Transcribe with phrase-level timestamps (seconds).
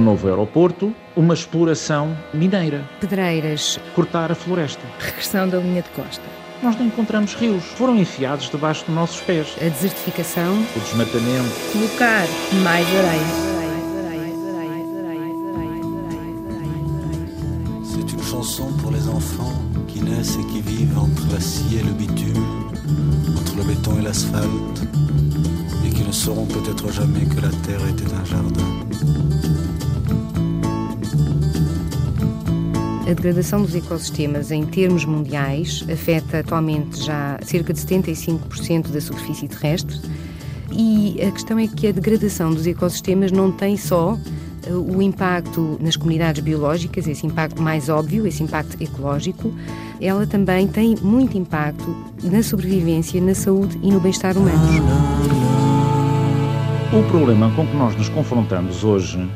[0.00, 4.80] o novo aeroporto, uma exploração mineira, Pedreiras, cortar a floresta.
[4.98, 6.22] regressão da linha de costa,
[6.62, 9.54] Nós não encontramos rios, foram enfiados debaixo dos nossos pés.
[9.60, 12.26] a desertificação, O desmatamento, colocar
[12.64, 13.50] mais areia.
[17.84, 19.52] C'est une chanson pour les enfants
[19.88, 22.44] qui naissent et qui vivent entre la scie et le bitume,
[23.38, 24.82] entre le béton et l'asphalte,
[25.86, 28.70] et qui ne sauront peut-être jamais que la terre était un jardin.
[33.10, 39.48] A degradação dos ecossistemas em termos mundiais afeta atualmente já cerca de 75% da superfície
[39.48, 39.98] terrestre
[40.70, 44.16] e a questão é que a degradação dos ecossistemas não tem só
[44.64, 49.52] eh, o impacto nas comunidades biológicas, esse impacto mais óbvio, esse impacto ecológico,
[50.00, 54.70] ela também tem muito impacto na sobrevivência, na saúde e no bem-estar humanos.
[56.92, 59.28] O problema com que nós nos confrontamos hoje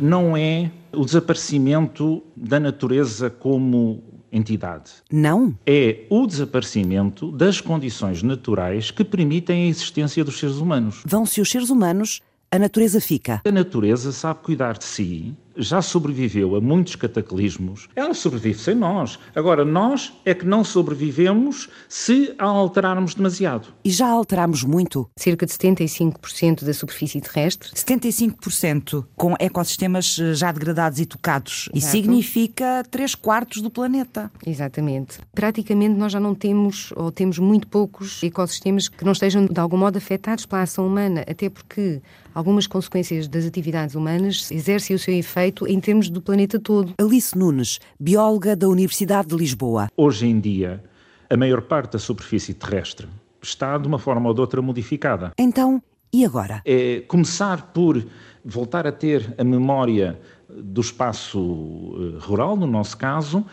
[0.00, 4.02] não é o desaparecimento da natureza como
[4.32, 4.92] entidade.
[5.10, 5.56] Não?
[5.66, 11.02] É o desaparecimento das condições naturais que permitem a existência dos seres humanos.
[11.04, 13.40] Vão-se os seres humanos, a natureza fica.
[13.44, 17.88] A natureza sabe cuidar de si, já sobreviveu a muitos cataclismos.
[17.94, 19.18] Ela sobrevive sem nós.
[19.34, 23.68] Agora, nós é que não sobrevivemos se a alterarmos demasiado.
[23.84, 25.08] E já alterámos muito.
[25.16, 31.68] Cerca de 75% da superfície terrestre 75% com ecossistemas eh, já degradados e tocados.
[31.74, 31.96] Isso Exato.
[31.96, 34.30] significa 3 quartos do planeta.
[34.46, 35.18] Exatamente.
[35.34, 39.76] Praticamente nós já não temos, ou temos muito poucos ecossistemas que não estejam de algum
[39.76, 42.00] modo afetados pela ação humana, até porque
[42.34, 46.94] algumas consequências das atividades humanas exercem o seu efeito em termos do planeta todo.
[46.98, 49.88] Alice Nunes, bióloga da Universidade de Lisboa.
[49.96, 50.82] Hoje em dia,
[51.28, 53.08] a maior parte da superfície terrestre
[53.42, 55.32] está de uma forma ou de outra modificada.
[55.38, 56.60] Então, e agora?
[56.64, 58.04] É começar por
[58.44, 60.18] voltar a ter a memória
[60.48, 63.44] do espaço eh, rural, no nosso caso,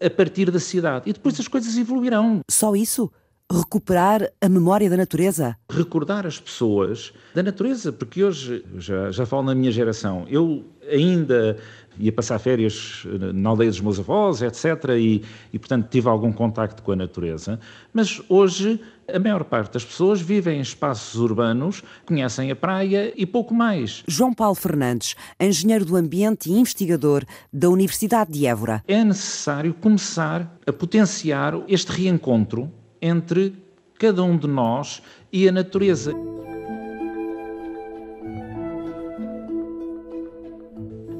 [0.00, 1.10] a partir da cidade.
[1.10, 2.40] E depois as coisas evoluirão.
[2.50, 3.10] Só isso?
[3.52, 5.56] Recuperar a memória da natureza?
[5.70, 11.56] recordar as pessoas da natureza, porque hoje, já, já falo na minha geração, eu ainda
[11.98, 13.04] ia passar férias
[13.34, 15.22] na aldeia dos meus avós, etc., e,
[15.52, 17.58] e portanto tive algum contacto com a natureza,
[17.92, 18.80] mas hoje
[19.12, 24.02] a maior parte das pessoas vivem em espaços urbanos, conhecem a praia e pouco mais.
[24.08, 28.82] João Paulo Fernandes, engenheiro do ambiente e investigador da Universidade de Évora.
[28.88, 33.54] É necessário começar a potenciar este reencontro entre
[33.98, 36.12] cada um de nós e a natureza.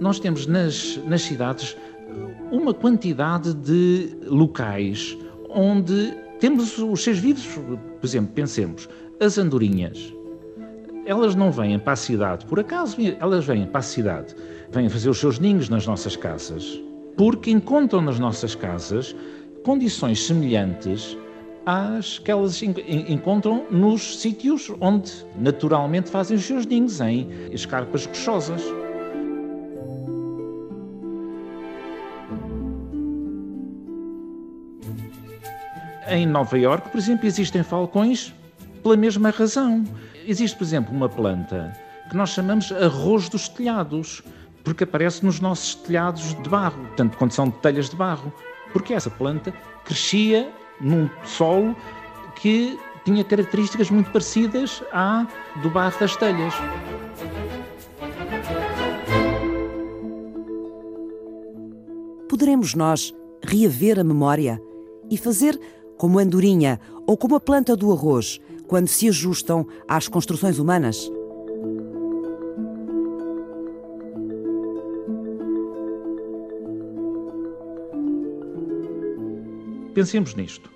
[0.00, 1.76] Nós temos nas, nas cidades
[2.50, 5.16] uma quantidade de locais
[5.48, 7.46] onde temos os seres vivos.
[7.46, 8.88] Por exemplo, pensemos,
[9.20, 10.12] as andorinhas.
[11.06, 14.34] Elas não vêm para a cidade por acaso, elas vêm para a cidade,
[14.70, 16.80] vêm fazer os seus ninhos nas nossas casas,
[17.16, 19.14] porque encontram nas nossas casas
[19.62, 21.16] condições semelhantes
[21.66, 27.28] às que elas en- en- encontram nos sítios onde naturalmente fazem os seus ninhos, em
[27.52, 28.62] escarpas rochosas.
[36.08, 38.32] Em Nova Iorque, por exemplo, existem falcões
[38.82, 39.84] pela mesma razão.
[40.26, 41.72] Existe, por exemplo, uma planta
[42.10, 44.22] que nós chamamos arroz dos telhados,
[44.62, 48.32] porque aparece nos nossos telhados de barro, portanto, quando são telhas de barro.
[48.72, 49.52] Porque essa planta
[49.84, 50.50] crescia
[50.84, 51.74] num solo
[52.36, 55.26] que tinha características muito parecidas à
[55.62, 56.54] do barro das telhas.
[62.28, 64.60] Poderemos nós reaver a memória
[65.10, 65.58] e fazer
[65.96, 71.10] como a andorinha ou como a planta do arroz quando se ajustam às construções humanas?
[79.94, 80.73] Pensemos nisto.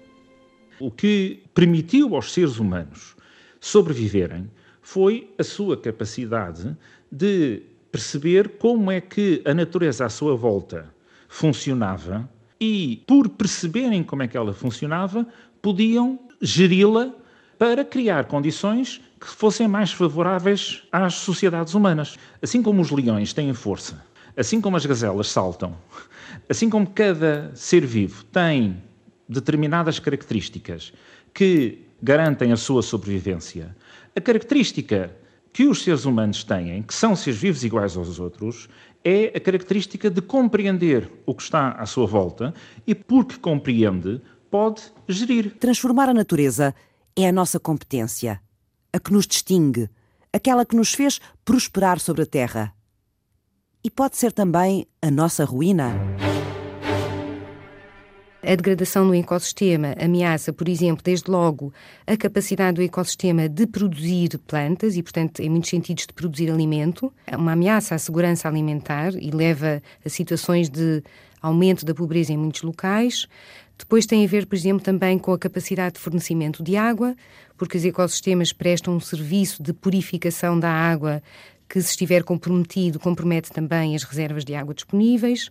[0.81, 3.17] O que permitiu aos seres humanos
[3.61, 4.49] sobreviverem
[4.81, 6.77] foi a sua capacidade
[7.11, 10.93] de perceber como é que a natureza à sua volta
[11.29, 12.29] funcionava
[12.61, 15.27] e, por perceberem como é que ela funcionava,
[15.61, 17.13] podiam geri-la
[17.59, 22.17] para criar condições que fossem mais favoráveis às sociedades humanas.
[22.41, 24.03] Assim como os leões têm força,
[24.37, 25.77] assim como as gazelas saltam,
[26.49, 28.81] assim como cada ser vivo tem
[29.29, 30.93] determinadas características
[31.35, 33.77] que garantem a sua sobrevivência,
[34.17, 35.15] a característica
[35.53, 38.69] que os seres humanos têm, que são seres vivos iguais aos outros,
[39.05, 42.55] é a característica de compreender o que está à sua volta
[42.87, 44.21] e, porque compreende,
[44.51, 45.57] pode gerir.
[45.59, 46.75] Transformar a natureza
[47.17, 48.41] é a nossa competência,
[48.93, 49.89] a que nos distingue,
[50.33, 52.75] aquela que nos fez prosperar sobre a terra.
[53.83, 55.95] e pode ser também a nossa ruína.
[58.41, 61.73] A degradação do ecossistema ameaça, por exemplo, desde logo,
[62.07, 67.13] a capacidade do ecossistema de produzir plantas e, portanto, em muitos sentidos, de produzir alimento.
[67.27, 71.03] É uma ameaça à segurança alimentar e leva a situações de
[71.43, 73.27] aumento da pobreza em muitos locais.
[73.77, 77.17] Depois tem a ver, por exemplo, também com a capacidade de fornecimento de água,
[77.57, 81.21] porque os ecossistemas prestam um serviço de purificação da água
[81.69, 85.51] que, se estiver comprometido, compromete também as reservas de água disponíveis.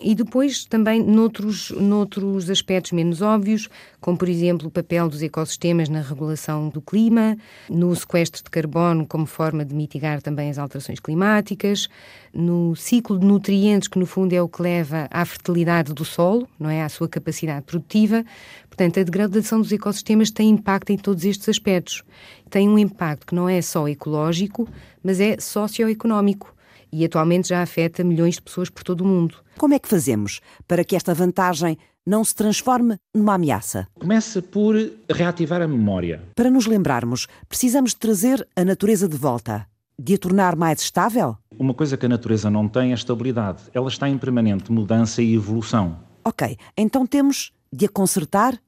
[0.00, 3.68] E depois também noutros, noutros aspectos menos óbvios,
[4.00, 7.36] como por exemplo o papel dos ecossistemas na regulação do clima,
[7.68, 11.88] no sequestro de carbono como forma de mitigar também as alterações climáticas,
[12.32, 16.48] no ciclo de nutrientes que no fundo é o que leva à fertilidade do solo,
[16.58, 18.24] não é, à sua capacidade produtiva.
[18.68, 22.02] Portanto, a degradação dos ecossistemas tem impacto em todos estes aspectos.
[22.48, 24.66] Tem um impacto que não é só ecológico,
[25.02, 26.54] mas é socioeconómico
[26.92, 29.36] e atualmente já afeta milhões de pessoas por todo o mundo.
[29.56, 33.86] Como é que fazemos para que esta vantagem não se transforme numa ameaça?
[33.94, 34.74] Começa por
[35.10, 36.22] reativar a memória.
[36.34, 39.66] Para nos lembrarmos, precisamos de trazer a natureza de volta,
[39.98, 41.36] de a tornar mais estável?
[41.58, 43.62] Uma coisa que a natureza não tem é estabilidade.
[43.72, 45.98] Ela está em permanente mudança e evolução.
[46.24, 48.60] Ok, então temos de a consertar,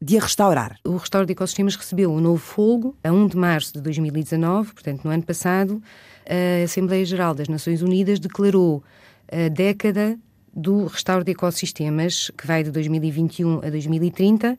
[0.00, 0.78] de a restaurar.
[0.84, 5.04] O Restauro de Ecossistemas recebeu um novo folgo a 1 de março de 2019, portanto,
[5.04, 5.82] no ano passado,
[6.28, 8.82] a Assembleia Geral das Nações Unidas declarou
[9.30, 10.18] a década
[10.54, 14.58] do restauro de ecossistemas, que vai de 2021 a 2030,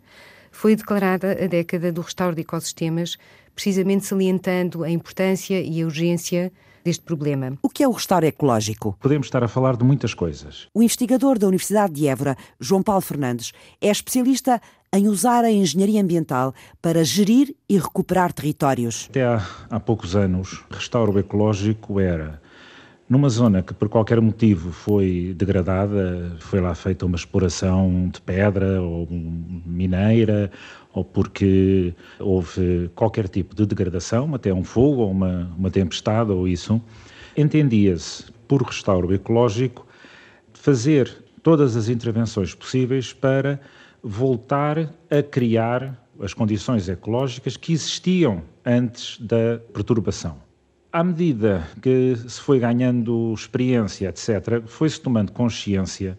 [0.52, 3.18] foi declarada a década do restauro de ecossistemas,
[3.56, 6.52] precisamente salientando a importância e a urgência
[6.84, 7.58] deste problema.
[7.62, 8.96] O que é o restauro ecológico?
[9.00, 10.70] Podemos estar a falar de muitas coisas.
[10.74, 13.52] O investigador da Universidade de Évora, João Paulo Fernandes,
[13.82, 14.62] é especialista
[14.94, 19.08] em usar a engenharia ambiental para gerir e recuperar territórios.
[19.10, 22.42] Até há, há poucos anos, restauro ecológico era
[23.10, 28.82] numa zona que por qualquer motivo foi degradada, foi lá feita uma exploração de pedra
[28.82, 30.52] ou mineira,
[30.94, 36.48] ou porque houve qualquer tipo de degradação, até um fogo ou uma, uma tempestade ou
[36.48, 36.82] isso,
[37.36, 39.86] entendia-se por restauro ecológico
[40.54, 43.60] fazer todas as intervenções possíveis para
[44.08, 50.38] voltar a criar as condições ecológicas que existiam antes da perturbação.
[50.94, 56.18] À medida que se foi ganhando experiência, etc., foi-se tomando consciência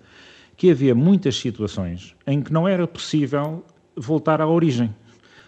[0.55, 3.64] que havia muitas situações em que não era possível
[3.96, 4.94] voltar à origem.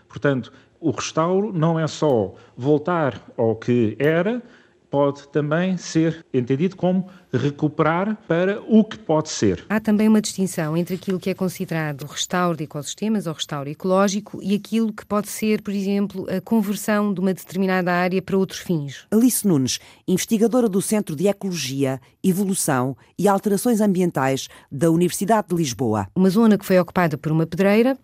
[0.08, 0.50] Portanto,
[0.80, 4.42] o restauro não é só voltar ao que era,
[4.90, 9.64] pode também ser entendido como recuperar para o que pode ser.
[9.68, 14.40] Há também uma distinção entre aquilo que é considerado restauro de ecossistemas ou restauro ecológico
[14.42, 18.58] e aquilo que pode ser, por exemplo, a conversão de uma determinada área para outros
[18.58, 19.06] fins.
[19.10, 19.78] Alice Nunes,
[20.08, 26.08] investigadora do Centro de Ecologia, Evolução e Alterações Ambientais da Universidade de Lisboa.
[26.14, 27.96] Uma zona que foi ocupada por uma pedreira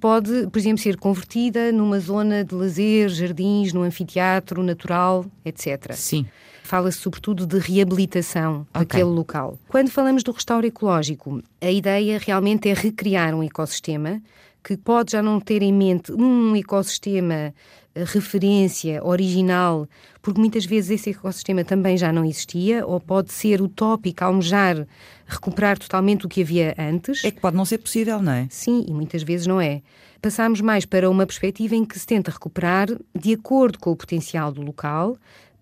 [0.00, 5.92] pode, por exemplo, ser convertida numa zona de lazer, jardins, num anfiteatro natural, etc.
[5.92, 6.26] Sim.
[6.62, 8.80] Fala-se sobretudo de reabilitação okay.
[8.80, 9.58] daquele local.
[9.68, 14.20] Quando falamos do restauro ecológico, a ideia realmente é recriar um ecossistema
[14.64, 17.54] que pode já não ter em mente um ecossistema
[18.04, 19.88] referência original,
[20.20, 24.86] porque muitas vezes esse ecossistema também já não existia, ou pode ser utópico almejar
[25.26, 27.24] recuperar totalmente o que havia antes.
[27.24, 28.46] É que pode não ser possível, não é?
[28.48, 29.82] Sim, e muitas vezes não é.
[30.22, 34.52] Passamos mais para uma perspectiva em que se tenta recuperar de acordo com o potencial
[34.52, 35.16] do local,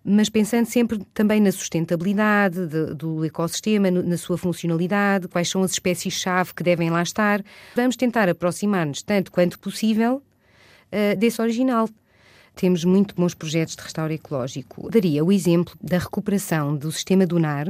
[0.05, 5.73] mas pensando sempre também na sustentabilidade de, do ecossistema, na sua funcionalidade, quais são as
[5.73, 7.43] espécies-chave que devem lá estar.
[7.75, 10.23] Vamos tentar aproximar-nos, tanto quanto possível,
[10.93, 11.89] uh, desse original.
[12.55, 14.91] Temos muito bons projetos de restauro ecológico.
[14.91, 17.67] Daria o exemplo da recuperação do sistema dunar,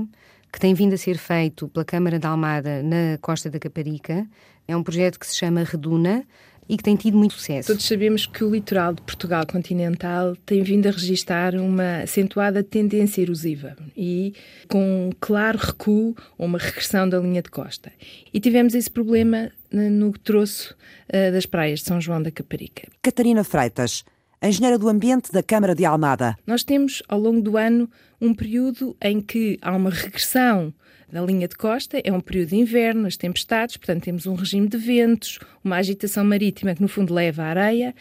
[0.53, 4.27] que tem vindo a ser feito pela Câmara de Almada na Costa da Caparica.
[4.69, 6.25] É um projeto que se chama Reduna,
[6.69, 7.69] e que tem tido muito sucesso.
[7.69, 13.23] Todos sabemos que o litoral de Portugal continental tem vindo a registrar uma acentuada tendência
[13.23, 14.35] erosiva e
[14.69, 17.93] com um claro recuo ou uma regressão da linha de costa.
[18.33, 20.75] E tivemos esse problema no troço
[21.09, 22.89] uh, das praias de São João da Caparica.
[23.03, 24.05] Catarina Freitas,
[24.49, 26.37] engenheira do ambiente da Câmara de Almada.
[26.47, 27.89] Nós temos, ao longo do ano,
[28.21, 30.73] um período em que há uma regressão
[31.11, 34.69] da linha de costa, é um período de inverno, as tempestades, portanto temos um regime
[34.69, 37.95] de ventos, uma agitação marítima que no fundo leva à areia,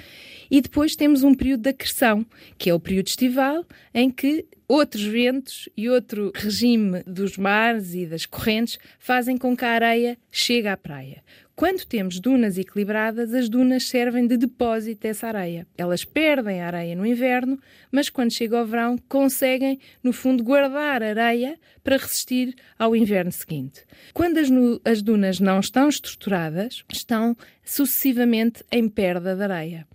[0.49, 2.25] e depois temos um período de acreção,
[2.57, 8.07] que é o período estival, em que outros ventos e outro regime dos mares e
[8.07, 11.23] das correntes fazem com que a areia chegue à praia.
[11.55, 15.67] Quando temos dunas equilibradas, as dunas servem de depósito dessa areia.
[15.77, 17.59] Elas perdem a areia no inverno,
[17.91, 23.85] mas quando chega o verão, conseguem, no fundo, guardar areia para resistir ao inverno seguinte.
[24.15, 24.49] Quando as,
[24.83, 29.87] as dunas não estão estruturadas, estão sucessivamente em perda de areia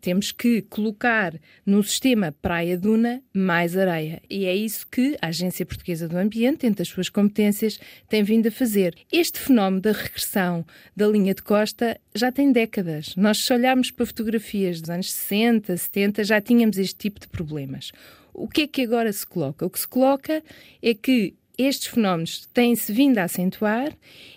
[0.00, 4.22] temos que colocar no sistema praia-duna mais areia.
[4.28, 7.78] E é isso que a Agência Portuguesa do Ambiente, entre as suas competências,
[8.08, 8.96] tem vindo a fazer.
[9.12, 10.64] Este fenómeno da regressão
[10.96, 13.14] da linha de costa já tem décadas.
[13.16, 17.92] Nós, se olharmos para fotografias dos anos 60, 70, já tínhamos este tipo de problemas.
[18.32, 19.66] O que é que agora se coloca?
[19.66, 20.42] O que se coloca
[20.82, 23.92] é que estes fenómenos têm-se vindo a acentuar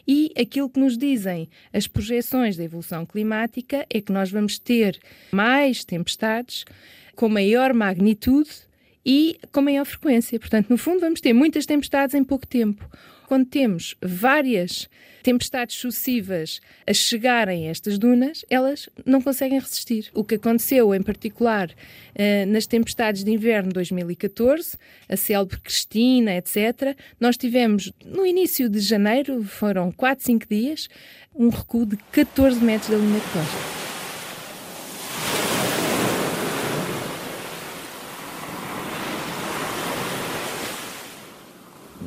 [0.08, 5.00] e aquilo que nos dizem as projeções da evolução climática é que nós vamos ter
[5.32, 6.66] mais tempestades
[7.16, 8.50] com maior magnitude
[9.06, 10.40] e com maior frequência.
[10.40, 12.90] Portanto, no fundo, vamos ter muitas tempestades em pouco tempo.
[13.34, 14.88] Quando temos várias
[15.24, 20.12] tempestades sucessivas a chegarem a estas dunas, elas não conseguem resistir.
[20.14, 21.72] O que aconteceu, em particular,
[22.14, 24.78] eh, nas tempestades de inverno de 2014,
[25.10, 30.88] a célebre Cristina, etc., nós tivemos, no início de janeiro, foram 4, 5 dias,
[31.34, 33.83] um recuo de 14 metros da linha de costa.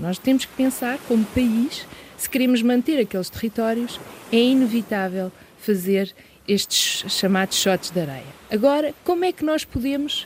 [0.07, 1.85] Nós temos que pensar, como país,
[2.17, 3.99] se queremos manter aqueles territórios,
[4.31, 6.15] é inevitável fazer
[6.47, 8.23] estes chamados shots de areia.
[8.49, 10.25] Agora, como é que nós podemos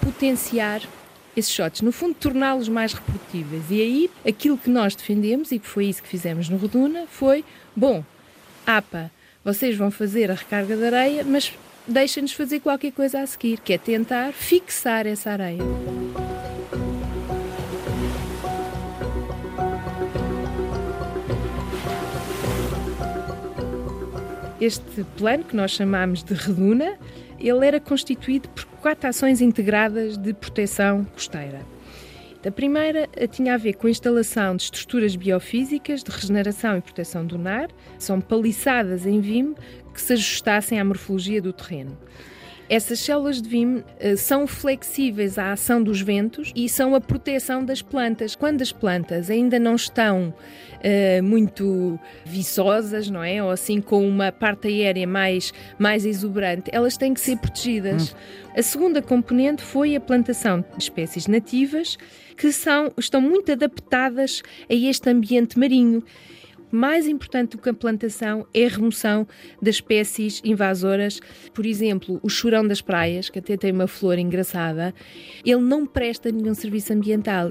[0.00, 0.80] potenciar
[1.36, 1.82] esses shots?
[1.82, 3.64] No fundo, torná-los mais reprodutíveis.
[3.68, 7.44] E aí, aquilo que nós defendemos, e que foi isso que fizemos no Reduna, foi:
[7.76, 8.02] bom,
[8.66, 9.10] APA,
[9.44, 11.52] vocês vão fazer a recarga de areia, mas
[11.86, 15.60] deixem-nos fazer qualquer coisa a seguir, que é tentar fixar essa areia.
[24.60, 26.98] Este plano, que nós chamamos de Reduna,
[27.38, 31.60] ele era constituído por quatro ações integradas de proteção costeira.
[32.46, 36.80] A primeira eh, tinha a ver com a instalação de estruturas biofísicas de regeneração e
[36.80, 39.54] proteção dunar, são paliçadas em vime
[39.92, 41.96] que se ajustassem à morfologia do terreno.
[42.70, 47.64] Essas células de vime uh, são flexíveis à ação dos ventos e são a proteção
[47.64, 48.36] das plantas.
[48.36, 50.32] Quando as plantas ainda não estão
[50.76, 53.42] uh, muito viçosas, não é?
[53.42, 58.12] Ou assim com uma parte aérea mais, mais exuberante, elas têm que ser protegidas.
[58.12, 58.50] Hum.
[58.56, 61.98] A segunda componente foi a plantação de espécies nativas
[62.36, 66.04] que são, estão muito adaptadas a este ambiente marinho
[66.70, 69.26] mais importante do que a plantação é a remoção
[69.60, 71.20] das espécies invasoras.
[71.52, 74.94] Por exemplo, o chorão das praias, que até tem uma flor engraçada,
[75.44, 77.50] ele não presta nenhum serviço ambiental.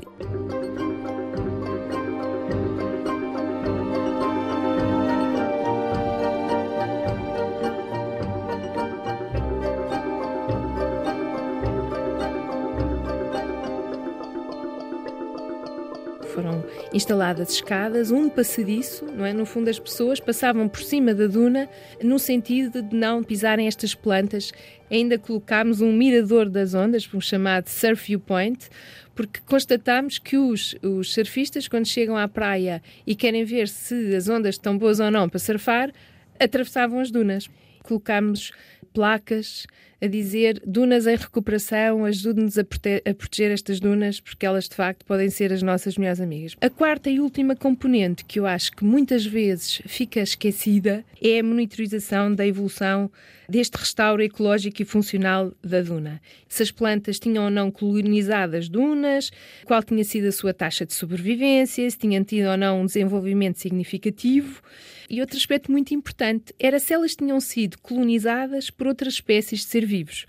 [16.94, 19.34] Instaladas escadas, um passadiço, não é?
[19.34, 21.70] No fundo, as pessoas passavam por cima da duna
[22.02, 24.52] no sentido de não pisarem estas plantas.
[24.90, 28.70] Ainda colocámos um mirador das ondas, um chamado Surf Viewpoint,
[29.14, 34.28] porque constatamos que os, os surfistas, quando chegam à praia e querem ver se as
[34.28, 35.92] ondas estão boas ou não para surfar,
[36.40, 37.50] atravessavam as dunas.
[37.84, 38.52] Colocámos
[39.00, 39.66] placas
[40.02, 45.06] a dizer dunas em recuperação, ajude-nos a, a, proteger estas dunas, porque elas de facto
[45.06, 46.58] podem ser as nossas melhores amigas.
[46.60, 51.44] A quarta e última componente que eu acho que muitas vezes fica esquecida é a
[51.44, 53.10] monitorização da evolução
[53.48, 56.22] deste restauro ecológico e funcional da duna.
[56.50, 59.32] Se as plantas tinham ou não colonizadas dunas,
[59.64, 63.60] qual tinha sido a sua taxa de sobrevivência, se tinham tido ou não um desenvolvimento
[63.60, 64.62] significativo.
[65.10, 69.66] E outro aspecto muito importante era se elas tinham sido colonizadas por outras espécies de
[69.66, 70.28] ser vivos.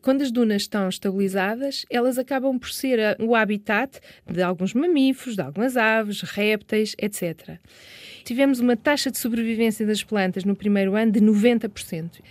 [0.00, 5.42] Quando as dunas estão estabilizadas, elas acabam por ser o habitat de alguns mamíferos, de
[5.42, 7.58] algumas aves, répteis, etc.
[8.24, 12.22] Tivemos uma taxa de sobrevivência das plantas no primeiro ano de 90%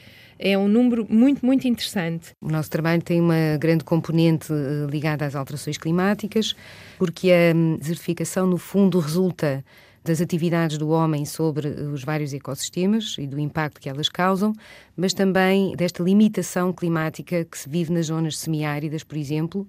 [0.43, 2.31] é um número muito, muito interessante.
[2.41, 6.55] O nosso trabalho tem uma grande componente eh, ligada às alterações climáticas,
[6.97, 9.63] porque a hum, desertificação, no fundo, resulta
[10.03, 14.53] das atividades do homem sobre os vários ecossistemas e do impacto que elas causam,
[14.95, 19.67] mas também desta limitação climática que se vive nas zonas semiáridas, por exemplo,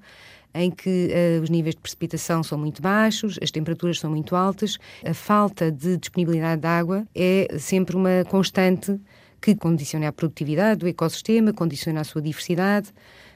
[0.55, 1.09] em que
[1.39, 5.71] uh, os níveis de precipitação são muito baixos, as temperaturas são muito altas, a falta
[5.71, 9.01] de disponibilidade de água é sempre uma constante
[9.41, 12.93] que condiciona a produtividade do ecossistema, condiciona a sua diversidade,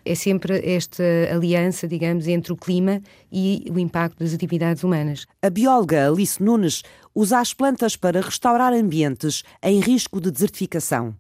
[0.06, 5.26] é sempre esta aliança, digamos, entre o clima e o impacto das atividades humanas.
[5.42, 6.82] A bióloga Alice Nunes
[7.14, 11.14] usa as plantas para restaurar ambientes em risco de desertificação.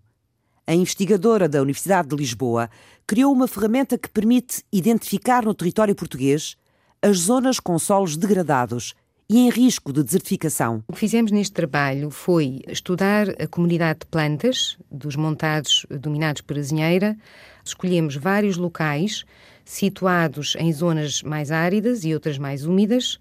[0.66, 2.70] A investigadora da Universidade de Lisboa
[3.06, 6.56] criou uma ferramenta que permite identificar no território português
[7.02, 8.94] as zonas com solos degradados
[9.28, 10.84] e em risco de desertificação.
[10.88, 16.56] O que fizemos neste trabalho foi estudar a comunidade de plantas dos montados dominados por
[16.56, 17.16] azinheira.
[17.64, 19.24] Escolhemos vários locais
[19.64, 23.18] situados em zonas mais áridas e outras mais úmidas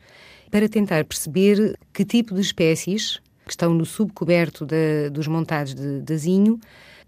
[0.52, 6.02] para tentar perceber que tipo de espécies que estão no subcoberto de, dos montados de,
[6.02, 6.60] de azinho,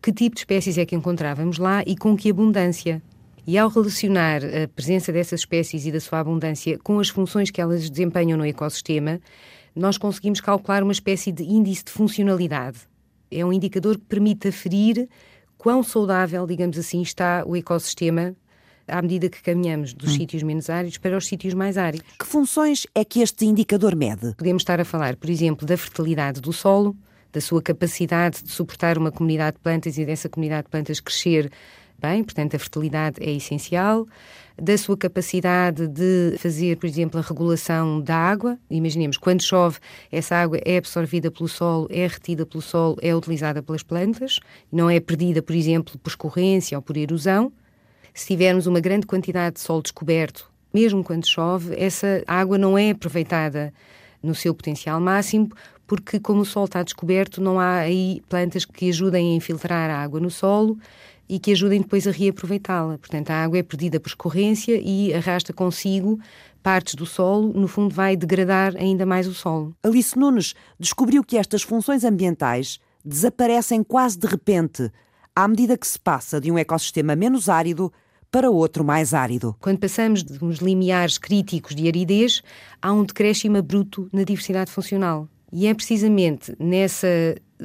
[0.01, 3.01] que tipo de espécies é que encontrávamos lá e com que abundância.
[3.47, 7.61] E ao relacionar a presença dessas espécies e da sua abundância com as funções que
[7.61, 9.21] elas desempenham no ecossistema,
[9.73, 12.79] nós conseguimos calcular uma espécie de índice de funcionalidade.
[13.31, 15.07] É um indicador que permite aferir
[15.57, 18.35] quão saudável, digamos assim, está o ecossistema
[18.85, 20.17] à medida que caminhamos dos hum.
[20.17, 22.05] sítios menos áridos para os sítios mais áridos.
[22.19, 24.35] Que funções é que este indicador mede?
[24.35, 26.97] Podemos estar a falar, por exemplo, da fertilidade do solo,
[27.31, 31.49] da sua capacidade de suportar uma comunidade de plantas e dessa comunidade de plantas crescer
[31.99, 34.07] bem, portanto, a fertilidade é essencial,
[34.59, 38.57] da sua capacidade de fazer, por exemplo, a regulação da água.
[38.69, 39.77] Imaginemos, quando chove,
[40.11, 44.39] essa água é absorvida pelo solo, é retida pelo solo, é utilizada pelas plantas,
[44.71, 47.51] não é perdida, por exemplo, por escorrência ou por erosão.
[48.13, 52.91] Se tivermos uma grande quantidade de solo descoberto, mesmo quando chove, essa água não é
[52.91, 53.71] aproveitada
[54.23, 55.51] no seu potencial máximo,
[55.85, 60.01] porque como o solo está descoberto, não há aí plantas que ajudem a infiltrar a
[60.01, 60.77] água no solo
[61.29, 62.97] e que ajudem depois a reaproveitá-la.
[62.97, 66.19] Portanto, a água é perdida por escorrência e arrasta consigo
[66.63, 69.73] partes do solo, no fundo vai degradar ainda mais o solo.
[69.81, 74.91] Alice Nunes descobriu que estas funções ambientais desaparecem quase de repente,
[75.33, 77.91] à medida que se passa de um ecossistema menos árido
[78.29, 79.55] para outro mais árido.
[79.61, 82.41] Quando passamos de uns limiares críticos de aridez,
[82.81, 85.29] há um decréscimo bruto na diversidade funcional.
[85.51, 87.07] E é precisamente nessa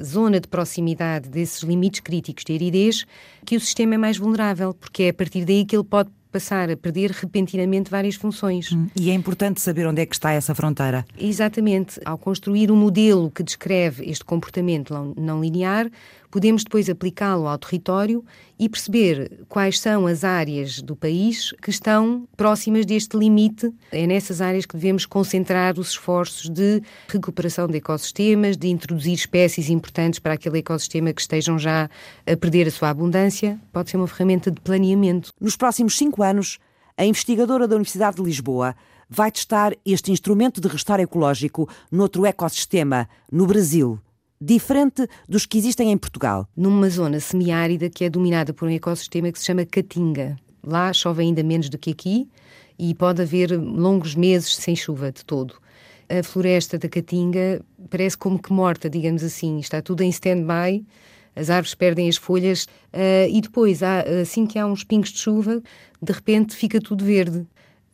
[0.00, 3.04] zona de proximidade desses limites críticos de aridez
[3.44, 6.70] que o sistema é mais vulnerável, porque é a partir daí que ele pode passar
[6.70, 8.72] a perder repentinamente várias funções.
[8.72, 11.04] Hum, e é importante saber onde é que está essa fronteira.
[11.18, 12.00] Exatamente.
[12.04, 15.90] Ao construir um modelo que descreve este comportamento não linear,
[16.32, 18.24] podemos depois aplicá-lo ao território
[18.58, 23.70] e perceber quais são as áreas do país que estão próximas deste limite.
[23.92, 29.68] É nessas áreas que devemos concentrar os esforços de recuperação de ecossistemas, de introduzir espécies
[29.68, 31.90] importantes para aquele ecossistema que estejam já
[32.26, 33.60] a perder a sua abundância.
[33.70, 35.32] Pode ser uma ferramenta de planeamento.
[35.38, 36.58] Nos próximos cinco anos,
[36.96, 38.74] a investigadora da Universidade de Lisboa
[39.08, 44.00] vai testar este instrumento de restauro ecológico noutro ecossistema, no Brasil
[44.42, 46.48] diferente dos que existem em Portugal.
[46.56, 50.36] Numa zona semiárida que é dominada por um ecossistema que se chama Caatinga.
[50.64, 52.28] Lá chove ainda menos do que aqui
[52.78, 55.54] e pode haver longos meses sem chuva de todo.
[56.08, 60.84] A floresta da Caatinga parece como que morta, digamos assim, está tudo em stand-by,
[61.34, 65.18] as árvores perdem as folhas uh, e depois, há, assim que há uns pingos de
[65.18, 65.62] chuva,
[66.02, 67.38] de repente fica tudo verde.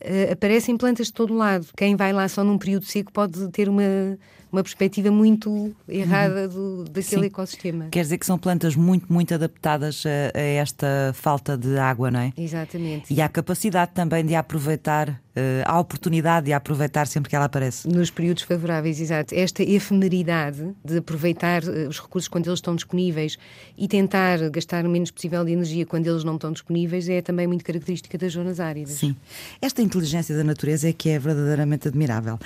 [0.00, 1.66] Uh, aparecem plantas de todo lado.
[1.76, 4.18] Quem vai lá só num período seco pode ter uma
[4.52, 7.26] uma perspectiva muito errada do, daquele Sim.
[7.26, 7.88] ecossistema.
[7.90, 12.20] Quer dizer que são plantas muito, muito adaptadas a, a, esta falta de água, não
[12.20, 12.32] é?
[12.36, 13.12] Exatamente.
[13.12, 17.88] E há capacidade também de aproveitar uh, a oportunidade de aproveitar sempre que ela aparece.
[17.88, 19.34] Nos períodos favoráveis, exato.
[19.34, 23.38] Esta efemeridade de aproveitar uh, os recursos quando eles estão disponíveis
[23.76, 27.46] e tentar gastar o menos possível de energia quando eles não estão disponíveis é também
[27.46, 28.94] muito característica das zonas áridas.
[28.94, 29.14] Sim.
[29.60, 32.38] Esta inteligência da natureza é que é verdadeiramente admirável.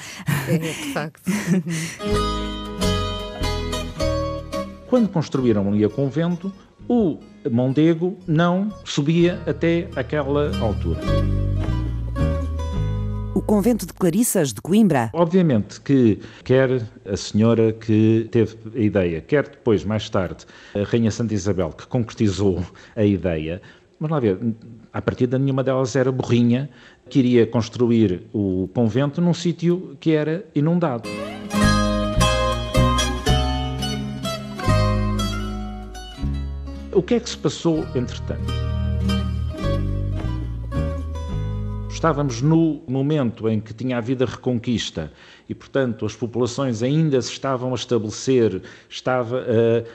[0.48, 1.30] É, de facto.
[4.88, 6.52] Quando construíram ali a convento,
[6.86, 7.18] o
[7.50, 11.00] Mondego não subia até aquela altura
[13.42, 15.10] o convento de Clarissas de Coimbra.
[15.12, 21.10] Obviamente que quer a senhora que teve a ideia, quer depois, mais tarde, a Rainha
[21.10, 23.60] Santa Isabel, que concretizou a ideia,
[23.98, 24.38] vamos lá ver,
[24.92, 26.70] a partir de nenhuma delas era burrinha,
[27.10, 31.08] queria construir o convento num sítio que era inundado.
[36.94, 38.52] O que é que se passou entretanto?
[41.92, 45.12] Estávamos no momento em que tinha havido a reconquista
[45.48, 49.44] e, portanto, as populações ainda se estavam a estabelecer, estava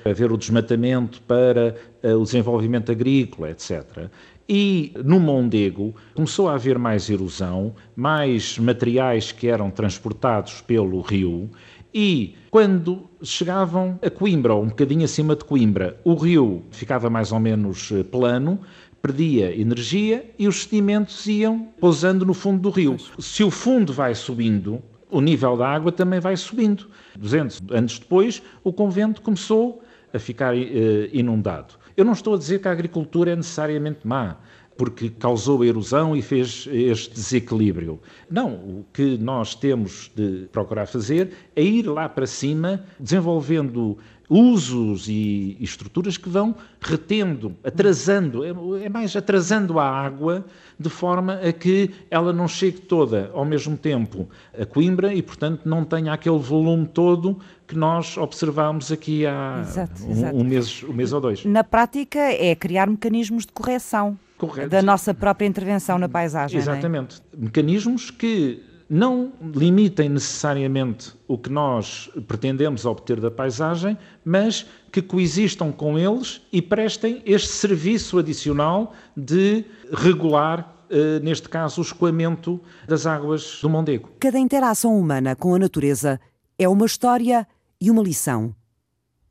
[0.06, 4.10] a haver o desmatamento para eh, o desenvolvimento agrícola, etc.
[4.48, 11.50] E no Mondego começou a haver mais erosão, mais materiais que eram transportados pelo rio
[11.94, 17.32] e quando chegavam a Coimbra, ou um bocadinho acima de Coimbra, o rio ficava mais
[17.32, 18.60] ou menos eh, plano,
[19.02, 22.98] perdia energia e os sedimentos iam pousando no fundo do rio.
[23.20, 26.88] Se o fundo vai subindo, o nível da água também vai subindo.
[27.18, 29.82] 200 anos depois, o convento começou
[30.14, 31.76] a ficar eh, inundado.
[31.96, 34.38] Eu não estou a dizer que a agricultura é necessariamente má,
[34.78, 38.00] porque causou erosão e fez este desequilíbrio.
[38.30, 43.98] Não, o que nós temos de procurar fazer é ir lá para cima, desenvolvendo
[44.30, 50.46] usos e, estruturas que vão retendo, atrasando, é, é mais atrasando a água
[50.80, 54.28] de forma a que ela não chegue toda ao mesmo tempo
[54.60, 60.06] a Coimbra e, portanto, não tenha aquele volume todo que nós observámos aqui há exato,
[60.06, 60.36] um, exato.
[60.36, 61.46] um, mês, um mês ou dois.
[61.46, 64.70] Na prática, é criar mecanismos de correção Correto.
[64.70, 66.58] da nossa própria intervenção na paisagem.
[66.58, 66.62] É?
[66.62, 67.22] Exatamente.
[67.34, 67.38] É?
[67.38, 75.72] Mecanismos que não limitem necessariamente o que nós pretendemos obter da paisagem, mas que coexistam
[75.72, 83.06] com eles e prestem este serviço adicional de regular, eh, neste caso, o escoamento das
[83.06, 84.10] águas do Mondego.
[84.20, 86.20] Cada interação humana com a natureza
[86.58, 87.46] é uma história
[87.80, 88.56] e uma lição.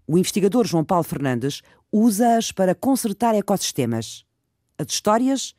[0.06, 4.24] O investigador João Paulo Fernandes usa-as para consertar ecossistemas,
[4.78, 5.54] as histórias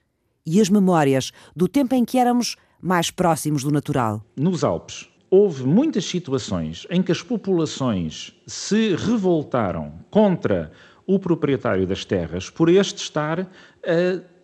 [0.46, 4.24] e as memórias do tempo em que éramos mais próximos do natural.
[4.36, 10.72] Nos Alpes, houve muitas situações em que as populações se revoltaram contra
[11.06, 13.48] o proprietário das terras por este estar a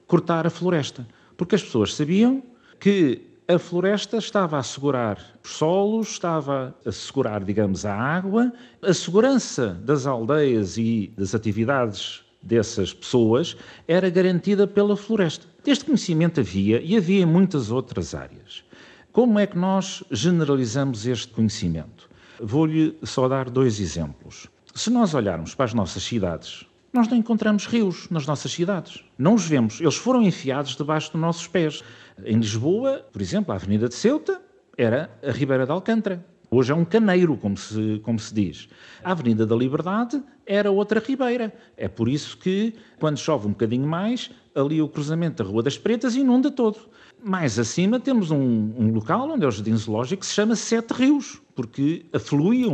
[0.08, 1.08] cortar a floresta.
[1.36, 2.44] Porque as pessoas sabiam
[2.80, 8.94] que a floresta estava a assegurar os solos, estava a assegurar, digamos, a água, a
[8.94, 13.56] segurança das aldeias e das atividades dessas pessoas
[13.88, 15.48] era garantida pela floresta.
[15.66, 18.64] Este conhecimento havia e havia em muitas outras áreas.
[19.12, 22.10] Como é que nós generalizamos este conhecimento?
[22.42, 24.48] Vou-lhe só dar dois exemplos.
[24.76, 29.04] Se nós olharmos para as nossas cidades, nós não encontramos rios nas nossas cidades.
[29.18, 29.80] Não os vemos.
[29.80, 31.84] Eles foram enfiados debaixo dos nossos pés.
[32.26, 34.42] Em Lisboa, por exemplo, a Avenida de Ceuta
[34.78, 36.26] era a Ribeira de Alcântara.
[36.56, 38.70] Hoje é um caneiro, como se, como se diz.
[39.04, 41.52] A Avenida da Liberdade era outra ribeira.
[41.76, 45.80] É por isso que, quando chove um bocadinho mais, ali o cruzamento da Rua das
[45.80, 46.78] Pretas inunda todo.
[47.24, 50.92] Mais acima temos um, um local onde é o Jardim Zoológico que se chama Sete
[50.92, 52.66] Rios, porque afluem,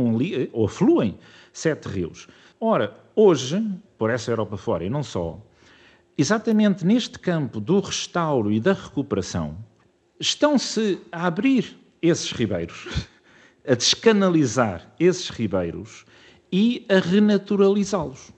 [0.52, 1.16] ou afluem
[1.50, 2.28] sete rios.
[2.60, 3.66] Ora, hoje,
[3.96, 5.40] por essa Europa fora e não só,
[6.18, 9.56] exatamente neste campo do restauro e da recuperação,
[10.18, 13.08] estão-se a abrir esses ribeiros
[13.66, 16.04] a descanalizar esses ribeiros
[16.52, 18.32] e a renaturalizá-los.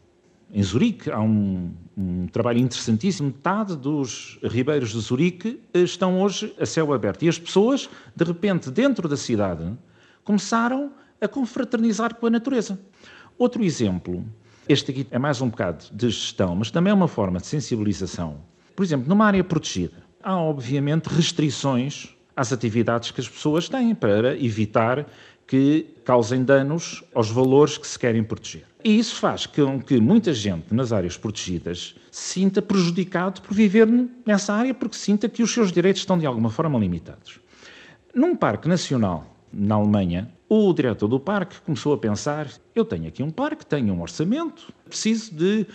[0.53, 3.29] Em Zurique há um, um, trabalho interessantíssimo.
[3.29, 7.23] Metade dos ribeiros de Zurique estão hoje a céu aberto.
[7.25, 9.73] E as pessoas, de repente, dentro da cidade,
[10.23, 12.79] começaram a confraternizar com a natureza.
[13.39, 14.23] Outro exemplo,
[14.69, 18.43] este aqui é mais um bocado de gestão, mas também é uma forma de sensibilização.
[18.77, 24.37] Por exemplo, numa área protegida, há obviamente restrições às atividades que as pessoas têm para
[24.37, 25.07] evitar
[25.47, 28.65] que causem danos aos valores que se querem proteger.
[28.85, 33.87] E isso faz com que muita gente nas áreas protegidas se sinta prejudicado por viver
[34.27, 37.39] nessa área porque sinta que os seus direitos estão de alguma forma limitados.
[38.15, 43.23] Num parque nacional na Alemanha, o diretor do parque começou a pensar: eu tenho aqui
[43.23, 45.67] um parque, tenho um orçamento, preciso de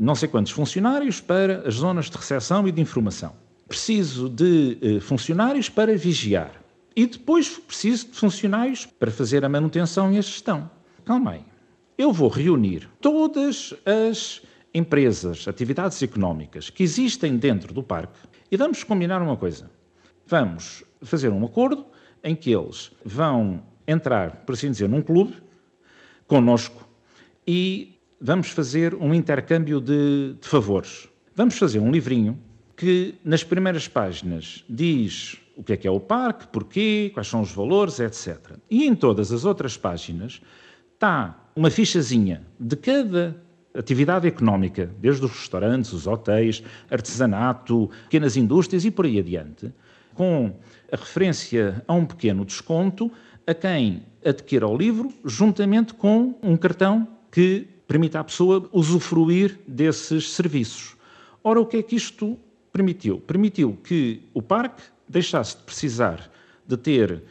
[0.00, 3.34] não sei quantos funcionários para as zonas de recepção e de informação
[3.72, 6.62] preciso de eh, funcionários para vigiar
[6.94, 10.70] e depois preciso de funcionários para fazer a manutenção e a gestão.
[11.06, 11.44] Calma aí.
[11.96, 14.42] Eu vou reunir todas as
[14.74, 18.18] empresas, atividades económicas que existem dentro do parque
[18.50, 19.70] e vamos combinar uma coisa.
[20.26, 21.86] Vamos fazer um acordo
[22.22, 25.34] em que eles vão entrar, por assim dizer, num clube
[26.26, 26.86] conosco
[27.46, 31.08] e vamos fazer um intercâmbio de, de favores.
[31.34, 32.38] Vamos fazer um livrinho
[32.76, 37.42] que nas primeiras páginas diz o que é que é o parque, porquê, quais são
[37.42, 38.56] os valores, etc.
[38.70, 40.40] E em todas as outras páginas
[40.94, 43.36] está uma fichazinha de cada
[43.74, 49.72] atividade económica, desde os restaurantes, os hotéis, artesanato, pequenas indústrias e por aí adiante,
[50.14, 50.54] com
[50.90, 53.10] a referência a um pequeno desconto
[53.46, 60.32] a quem adquira o livro, juntamente com um cartão que permita à pessoa usufruir desses
[60.32, 60.96] serviços.
[61.42, 62.38] Ora, o que é que isto
[62.72, 63.20] permitiu?
[63.20, 66.30] Permitiu que o parque deixasse de precisar
[66.66, 67.22] de ter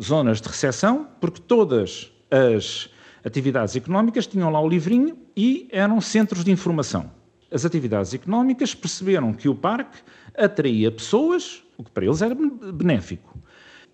[0.00, 2.90] zonas de recepção, porque todas as
[3.24, 7.10] atividades económicas tinham lá o livrinho e eram centros de informação.
[7.52, 9.98] As atividades económicas perceberam que o parque
[10.36, 13.38] atraía pessoas, o que para eles era benéfico,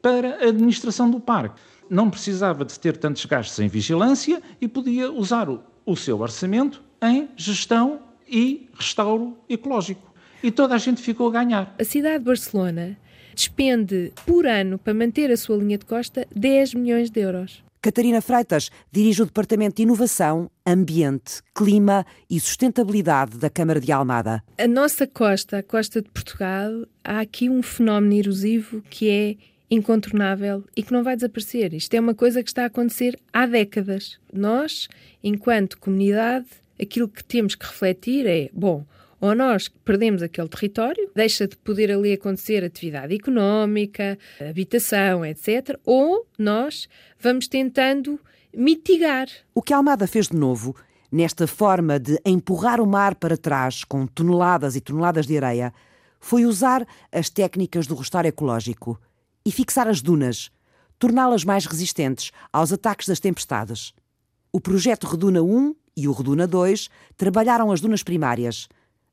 [0.02, 1.60] para a administração do parque.
[1.88, 7.28] Não precisava de ter tantos gastos em vigilância e podia usar o seu orçamento em
[7.36, 10.05] gestão e restauro ecológico.
[10.42, 11.74] E toda a gente ficou a ganhar.
[11.78, 12.96] A cidade de Barcelona
[13.34, 17.62] despende por ano para manter a sua linha de costa 10 milhões de euros.
[17.86, 24.42] Catarina Freitas dirige o Departamento de Inovação, Ambiente, Clima e Sustentabilidade da Câmara de Almada.
[24.58, 26.72] A nossa costa, a costa de Portugal,
[27.04, 29.36] há aqui um fenómeno erosivo que é
[29.70, 31.74] incontornável e que não vai desaparecer.
[31.74, 34.18] Isto é uma coisa que está a acontecer há décadas.
[34.32, 34.88] Nós,
[35.22, 36.46] enquanto comunidade,
[36.80, 38.84] aquilo que temos que refletir é: bom,
[39.20, 46.26] ou nós perdemos aquele território, deixa de poder ali acontecer atividade económica, habitação, etc., ou
[46.38, 48.20] nós vamos tentando
[48.54, 49.28] mitigar.
[49.54, 50.74] O que Almada fez de novo,
[51.10, 55.72] nesta forma de empurrar o mar para trás com toneladas e toneladas de areia,
[56.20, 59.00] foi usar as técnicas do restauro ecológico
[59.44, 60.50] e fixar as dunas,
[60.98, 63.92] torná-las mais resistentes aos ataques das tempestades.
[64.52, 68.68] O projeto Reduna 1 e o Reduna 2 trabalharam as dunas primárias.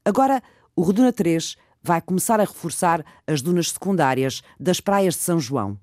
[0.05, 0.41] Agora,
[0.75, 5.77] o Reduna 3 vai começar a reforçar as dunas secundárias das praias de São João.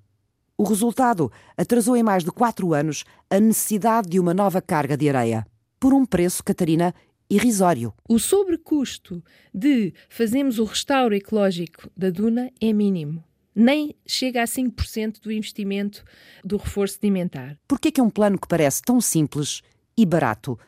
[0.56, 5.08] O resultado atrasou em mais de quatro anos a necessidade de uma nova carga de
[5.08, 5.46] areia.
[5.78, 6.94] Por um preço, Catarina,
[7.30, 7.94] irrisório.
[8.08, 9.22] O sobrecusto
[9.54, 16.04] de fazermos o restauro ecológico da duna é mínimo nem chega a 5% do investimento
[16.44, 17.58] do reforço sedimentar.
[17.66, 19.60] Por que é que um plano que parece tão simples
[19.96, 20.58] e barato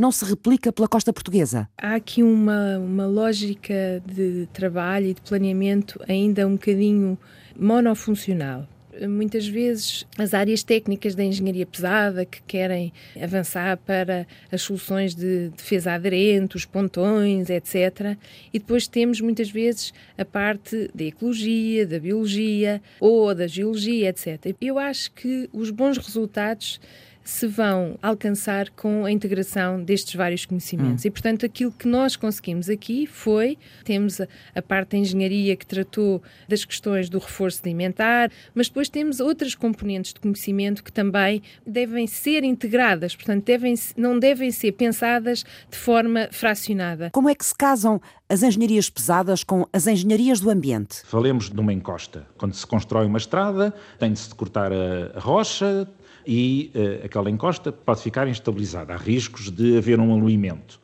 [0.00, 1.68] não se replica pela costa portuguesa?
[1.76, 7.18] Há aqui uma, uma lógica de trabalho e de planeamento ainda um bocadinho
[7.54, 8.66] monofuncional
[9.08, 15.48] muitas vezes as áreas técnicas da engenharia pesada que querem avançar para as soluções de
[15.50, 18.16] defesa aderente, os pontões, etc.
[18.52, 24.54] E depois temos muitas vezes a parte da ecologia, da biologia ou da geologia, etc.
[24.60, 26.80] Eu acho que os bons resultados
[27.24, 31.04] se vão alcançar com a integração destes vários conhecimentos.
[31.04, 31.08] Hum.
[31.08, 35.66] E, portanto, aquilo que nós conseguimos aqui foi, temos a, a, parte da engenharia que
[35.66, 41.42] tratou das questões do reforço alimentar, mas depois temos outras componentes de conhecimento que também
[41.66, 47.10] devem ser integradas, portanto, devem, não devem ser pensadas de forma fracionada.
[47.12, 51.02] Como é que se casam as engenharias pesadas com as engenharias do ambiente?
[51.04, 52.26] Falemos de uma encosta.
[52.38, 55.88] Quando se constrói uma estrada, tem de se cortar a rocha,
[56.26, 58.94] e uh, aquela encosta pode ficar instabilizada.
[58.94, 60.80] Há riscos de haver um aluimento.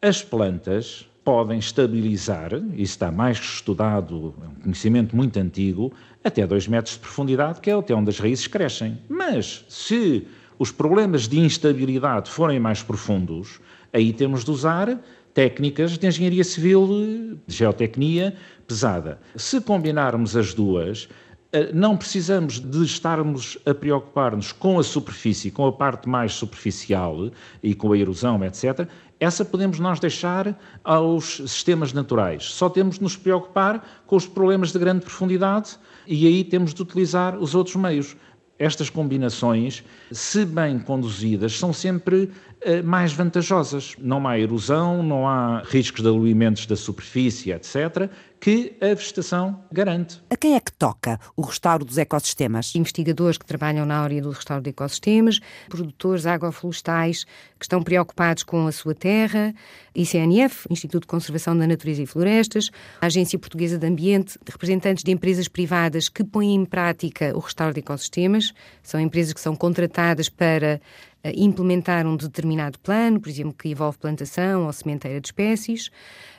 [0.00, 6.68] As plantas podem estabilizar, isso está mais estudado, é um conhecimento muito antigo, até 2
[6.68, 8.98] metros de profundidade, que é até onde as raízes crescem.
[9.08, 10.26] Mas se
[10.58, 13.60] os problemas de instabilidade forem mais profundos,
[13.92, 15.00] aí temos de usar
[15.32, 16.86] técnicas de engenharia civil,
[17.46, 18.36] de geotecnia
[18.68, 19.18] pesada.
[19.34, 21.08] Se combinarmos as duas,
[21.72, 27.30] não precisamos de estarmos a preocupar-nos com a superfície, com a parte mais superficial
[27.62, 28.88] e com a erosão, etc.
[29.20, 32.44] Essa podemos nós deixar aos sistemas naturais.
[32.44, 36.82] Só temos de nos preocupar com os problemas de grande profundidade e aí temos de
[36.82, 38.16] utilizar os outros meios.
[38.58, 43.96] Estas combinações, se bem conduzidas, são sempre eh, mais vantajosas.
[43.98, 48.08] Não há erosão, não há riscos de aluimentos da superfície, etc.,
[48.44, 50.22] que a vegetação garante.
[50.28, 52.74] A quem é que toca o restauro dos ecossistemas?
[52.74, 57.24] Investigadores que trabalham na área do restauro de ecossistemas, produtores agroflorestais
[57.58, 59.54] que estão preocupados com a sua terra,
[59.94, 65.10] ICNF, Instituto de Conservação da Natureza e Florestas, a Agência Portuguesa de Ambiente, representantes de
[65.10, 68.52] empresas privadas que põem em prática o restauro de ecossistemas,
[68.82, 70.82] são empresas que são contratadas para
[71.22, 75.90] eh, implementar um determinado plano, por exemplo, que envolve plantação ou sementeira de espécies.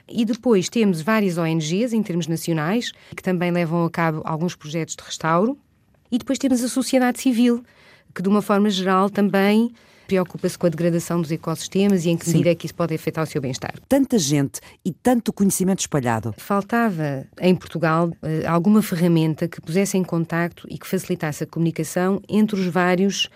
[0.08, 4.96] E depois temos várias ONGs em termos nacionais que também levam a cabo alguns projetos
[4.96, 5.58] de restauro.
[6.12, 7.64] E depois temos a sociedade civil,
[8.14, 9.74] que de uma forma geral também
[10.06, 13.24] preocupa-se com a degradação dos ecossistemas e em que medida é que isso pode afetar
[13.24, 13.74] o seu bem-estar.
[13.90, 16.34] Tanta gente e tanto conhecimento espalhado.
[16.38, 22.22] Faltava em Portugal eh, alguma ferramenta que pusesse em contacto e que facilitasse a comunicação
[22.30, 23.30] entre os vários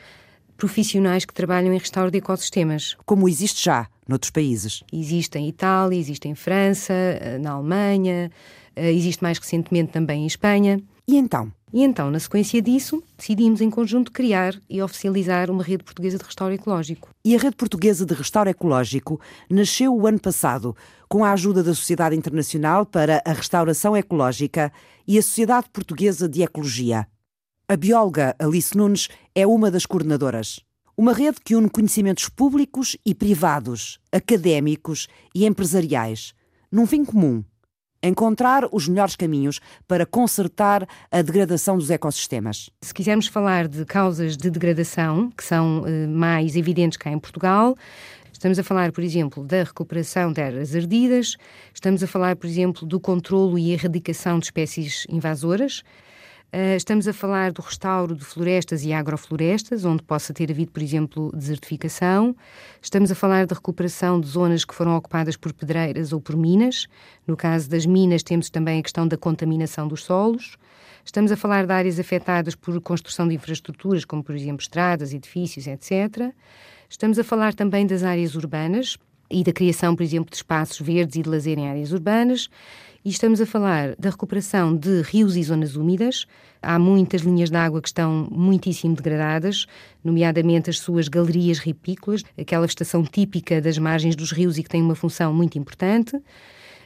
[0.58, 2.96] profissionais que trabalham em restauro de ecossistemas.
[3.06, 4.84] Como existe já noutros países?
[4.92, 8.32] Existe em Itália, existe em França, eh, na Alemanha,
[8.76, 10.82] eh, existe mais recentemente também em Espanha.
[11.08, 11.52] E então?
[11.72, 16.24] E então, na sequência disso, decidimos em conjunto criar e oficializar uma rede portuguesa de
[16.24, 17.10] restauro ecológico.
[17.24, 20.76] E a rede portuguesa de restauro ecológico nasceu o ano passado,
[21.08, 24.72] com a ajuda da Sociedade Internacional para a Restauração Ecológica
[25.08, 27.08] e a Sociedade Portuguesa de Ecologia.
[27.68, 30.60] A bióloga Alice Nunes é uma das coordenadoras.
[31.00, 36.34] Uma rede que une conhecimentos públicos e privados, académicos e empresariais,
[36.70, 37.42] num fim comum:
[38.04, 42.70] encontrar os melhores caminhos para consertar a degradação dos ecossistemas.
[42.82, 47.78] Se quisermos falar de causas de degradação, que são eh, mais evidentes cá em Portugal,
[48.34, 51.36] Estamos a falar, por exemplo, da recuperação de áreas ardidas,
[51.74, 55.84] estamos a falar, por exemplo, do controlo e erradicação de espécies invasoras,
[56.76, 61.32] estamos a falar do restauro de florestas e agroflorestas, onde possa ter havido, por exemplo,
[61.36, 62.36] desertificação.
[62.82, 66.88] Estamos a falar da recuperação de zonas que foram ocupadas por pedreiras ou por minas.
[67.28, 70.58] No caso das minas, temos também a questão da contaminação dos solos.
[71.06, 75.68] Estamos a falar de áreas afetadas por construção de infraestruturas, como, por exemplo, estradas, edifícios,
[75.68, 76.34] etc.
[76.90, 78.98] Estamos a falar também das áreas urbanas
[79.30, 82.50] e da criação, por exemplo, de espaços verdes e de lazer em áreas urbanas.
[83.04, 86.26] E estamos a falar da recuperação de rios e zonas úmidas.
[86.62, 89.66] Há muitas linhas de água que estão muitíssimo degradadas,
[90.04, 94.82] nomeadamente as suas galerias ripícolas, aquela estação típica das margens dos rios e que tem
[94.82, 96.22] uma função muito importante.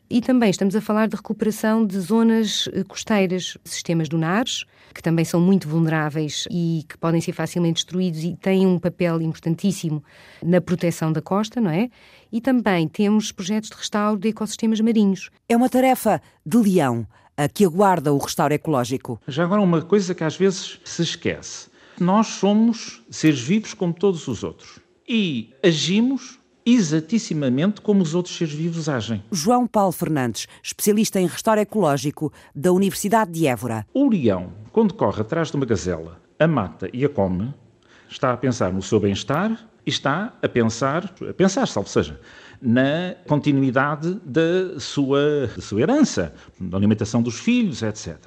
[0.08, 5.26] E também estamos a falar de recuperação de zonas eh, costeiras, sistemas dunares, que também
[5.26, 10.04] são muito vulneráveis e que podem ser facilmente destruídos e têm um papel importantíssimo
[10.43, 11.89] na proteção da costa, não é?
[12.34, 15.30] E também temos projetos de restauro de ecossistemas marinhos.
[15.48, 17.06] É uma tarefa de leão
[17.38, 19.22] a que aguarda o restauro ecológico.
[19.28, 21.69] Já agora uma coisa que às vezes se esquece.
[22.00, 28.54] Nós somos seres vivos como todos os outros e agimos exatissimamente como os outros seres
[28.56, 29.24] vivos agem.
[29.32, 33.86] João Paulo Fernandes, especialista em restauro ecológico da Universidade de Évora.
[33.93, 37.54] O leão, quando corre atrás de uma gazela, a mata e a come,
[38.10, 42.19] está a pensar no seu bem-estar está a pensar, a pensar, salvo seja,
[42.62, 48.17] na continuidade da sua, da sua herança, da alimentação dos filhos, etc.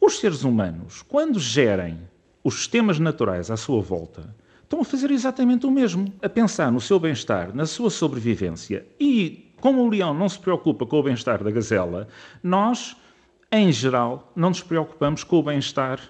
[0.00, 1.98] Os seres humanos, quando gerem
[2.42, 6.80] os sistemas naturais à sua volta, estão a fazer exatamente o mesmo, a pensar no
[6.80, 8.86] seu bem-estar, na sua sobrevivência.
[8.98, 12.06] E como o leão não se preocupa com o bem-estar da gazela,
[12.42, 12.96] nós,
[13.50, 16.00] em geral, não nos preocupamos com o bem-estar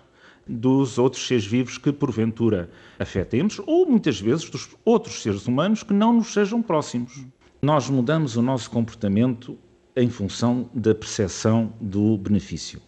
[0.49, 5.93] dos outros seres vivos que porventura afetemos, ou muitas vezes dos outros seres humanos que
[5.93, 7.25] não nos sejam próximos.
[7.61, 9.59] Nós mudamos o nosso comportamento
[9.97, 12.81] em função da percepção do benefício.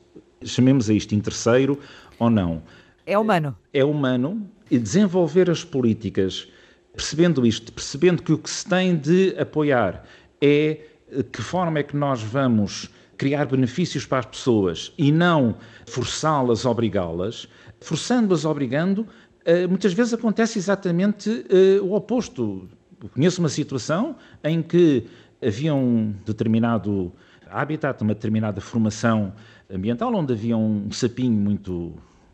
[0.42, 1.78] Chamemos a isto interesseiro
[2.18, 2.62] ou não.
[3.04, 3.56] É humano.
[3.72, 6.48] É humano, e desenvolver as políticas
[6.94, 10.04] percebendo isto, percebendo que o que se tem de apoiar
[10.40, 12.88] é eh, que forma é que nós vamos
[13.20, 15.54] criar benefícios para as pessoas e não
[15.86, 17.46] forçá-las, obrigá-las,
[17.78, 19.06] forçando-as, obrigando,
[19.44, 22.66] eh, muitas vezes acontece exatamente eh, o oposto.
[23.02, 25.06] Eu conheço uma situação em que
[25.46, 27.12] havia um determinado
[27.50, 29.34] habitat, uma determinada formação
[29.70, 31.92] ambiental, onde havia um sapinho muito,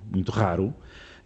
[0.09, 0.72] muito raro,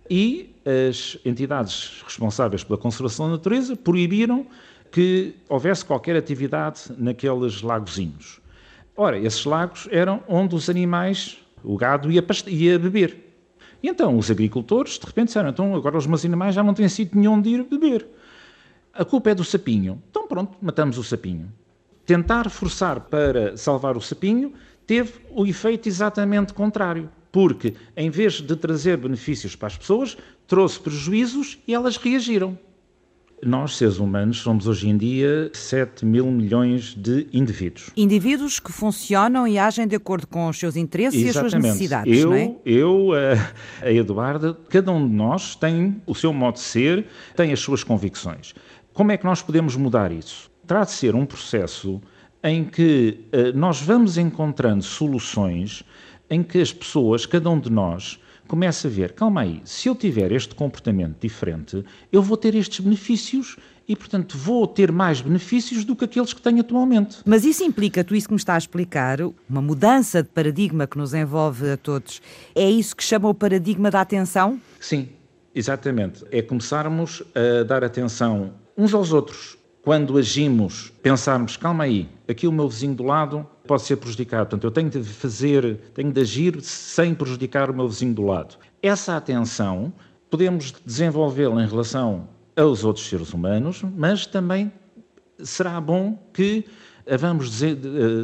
[0.08, 0.54] e
[0.88, 4.46] as entidades responsáveis pela conservação da natureza proibiram
[4.90, 8.40] que houvesse qualquer atividade naqueles lagozinhos.
[8.96, 13.16] Ora, esses lagos eram onde os animais, o gado, ia, ia beber.
[13.82, 16.88] E então os agricultores, de repente, disseram: então agora os meus animais já não têm
[16.88, 18.06] sítio nenhum de ir beber.
[18.92, 20.02] A culpa é do sapinho.
[20.10, 21.50] Então pronto, matamos o sapinho.
[22.04, 24.52] Tentar forçar para salvar o sapinho
[24.86, 30.80] teve o efeito exatamente contrário porque, em vez de trazer benefícios para as pessoas, trouxe
[30.80, 32.58] prejuízos e elas reagiram.
[33.42, 37.90] Nós, seres humanos, somos hoje em dia 7 mil milhões de indivíduos.
[37.96, 41.26] Indivíduos que funcionam e agem de acordo com os seus interesses Exatamente.
[41.26, 42.56] e as suas necessidades, eu, não é?
[42.66, 47.50] Eu, a, a Eduarda, cada um de nós tem o seu modo de ser, tem
[47.50, 48.54] as suas convicções.
[48.92, 50.50] Como é que nós podemos mudar isso?
[50.66, 52.00] Terá de ser um processo
[52.44, 55.82] em que uh, nós vamos encontrando soluções
[56.28, 59.94] em que as pessoas, cada um de nós, começa a ver, calma aí, se eu
[59.94, 65.84] tiver este comportamento diferente, eu vou ter estes benefícios e, portanto, vou ter mais benefícios
[65.84, 67.18] do que aqueles que tenho atualmente.
[67.24, 70.98] Mas isso implica, tu isso que me está a explicar, uma mudança de paradigma que
[70.98, 72.20] nos envolve a todos.
[72.52, 74.60] É isso que chama o paradigma da atenção?
[74.80, 75.08] Sim,
[75.54, 76.24] exatamente.
[76.32, 79.56] É começarmos a dar atenção uns aos outros.
[79.80, 84.48] Quando agimos, pensarmos, calma aí, aqui o meu vizinho do lado pode ser prejudicado.
[84.48, 88.56] Portanto, eu tenho de fazer, tenho de agir sem prejudicar o meu vizinho do lado.
[88.82, 89.92] Essa atenção
[90.28, 94.72] podemos desenvolvê-la em relação aos outros seres humanos, mas também
[95.38, 96.64] será bom que
[97.08, 97.60] a vamos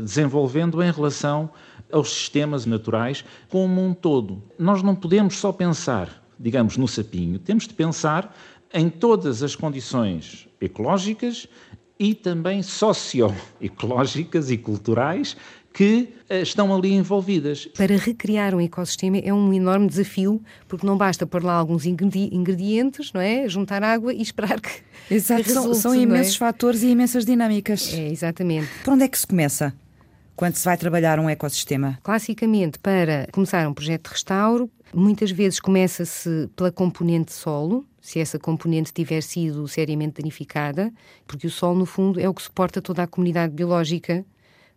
[0.03, 1.49] desenvolvendo em relação
[1.93, 4.43] aos sistemas naturais como um todo.
[4.59, 8.37] Nós não podemos só pensar, digamos, no sapinho, temos de pensar
[8.75, 11.49] em todas as condições ecológicas
[11.99, 15.37] e também socioecológicas e culturais
[15.77, 17.67] que eh, estão ali envolvidas.
[17.67, 23.13] Para recriar um ecossistema é um enorme desafio, porque não basta pôr lá alguns ingredientes,
[23.13, 23.47] não é?
[23.47, 24.71] Juntar água e esperar que.
[25.11, 26.39] Exato, que resulte, são, são, imensos é?
[26.39, 27.93] fatores e imensas dinâmicas.
[27.93, 28.69] É, exatamente.
[28.83, 29.75] Por onde é que se começa?
[30.35, 31.99] Quando se vai trabalhar um ecossistema?
[32.03, 38.39] Classicamente, para começar um projeto de restauro, muitas vezes começa-se pela componente solo, se essa
[38.39, 40.93] componente tiver sido seriamente danificada,
[41.27, 44.25] porque o solo, no fundo, é o que suporta toda a comunidade biológica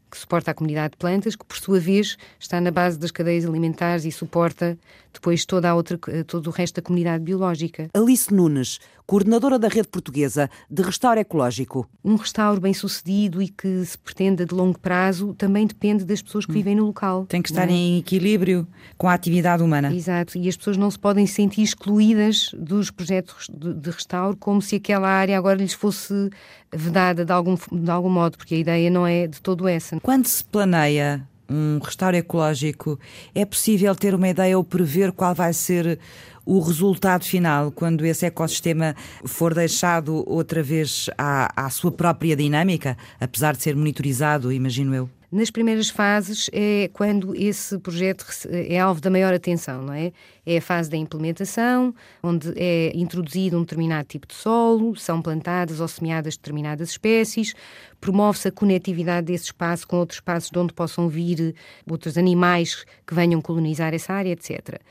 [0.10, 3.46] que suporta a comunidade de plantas, que por sua vez está na base das cadeias
[3.46, 4.76] alimentares e suporta
[5.14, 7.90] depois toda a outra, todo o resto da comunidade biológica.
[7.94, 11.90] Alice Nunes, coordenadora da rede portuguesa de restauro ecológico.
[12.04, 16.46] Um restauro bem sucedido e que se pretenda de longo prazo também depende das pessoas
[16.46, 16.56] que hum.
[16.56, 17.26] vivem no local.
[17.26, 17.72] Tem que estar é?
[17.72, 19.94] em equilíbrio com a atividade humana.
[19.94, 24.76] Exato, e as pessoas não se podem sentir excluídas dos projetos de restauro como se
[24.76, 26.30] aquela área agora lhes fosse
[26.72, 30.00] vedada de algum, de algum modo, porque a ideia não é de todo essa.
[30.00, 33.00] Quando se planeia um restauro ecológico,
[33.34, 36.00] é possível ter uma ideia ou prever qual vai ser
[36.46, 38.96] o resultado final, quando esse ecossistema
[39.26, 45.19] for deixado outra vez à, à sua própria dinâmica, apesar de ser monitorizado, imagino eu?
[45.32, 50.12] Nas primeiras fases é quando esse projeto é alvo da maior atenção, não é?
[50.44, 55.80] É a fase da implementação, onde é introduzido um determinado tipo de solo, são plantadas
[55.80, 57.54] ou semeadas determinadas espécies,
[58.02, 61.54] promove-se a conectividade desse espaço com outros espaços de onde possam vir
[61.88, 64.82] outros animais que venham colonizar essa área, etc.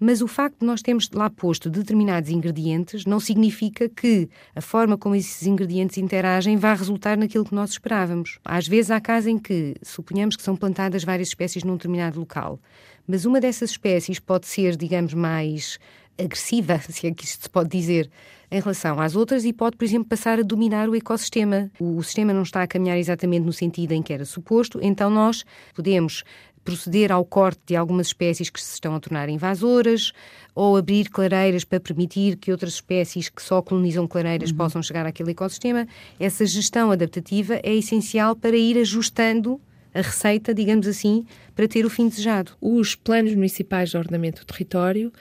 [0.00, 4.98] Mas o facto de nós termos lá posto determinados ingredientes não significa que a forma
[4.98, 8.38] como esses ingredientes interagem vá resultar naquilo que nós esperávamos.
[8.44, 12.58] Às vezes há casos em que suponhamos que são plantadas várias espécies num determinado local,
[13.06, 15.78] mas uma dessas espécies pode ser, digamos, mais
[16.18, 18.10] agressiva, se é que isto se pode dizer,
[18.50, 21.70] em relação às outras e pode, por exemplo, passar a dominar o ecossistema.
[21.80, 25.44] O, sistema não está a caminhar exatamente no sentido em que era suposto, então nós
[25.74, 26.22] podemos
[26.64, 30.12] proceder ao corte de algumas espécies que se estão a tornar invasoras
[30.54, 34.56] ou abrir clareiras para permitir que outras espécies que só colonizam clareiras uhum.
[34.56, 35.86] possam chegar àquele ecossistema.
[36.18, 39.60] Essa gestão adaptativa é essencial para ir ajustando
[39.92, 42.52] a receita, digamos assim, para ter o fim desejado.
[42.60, 45.12] Os planos municipais de ordenamento do território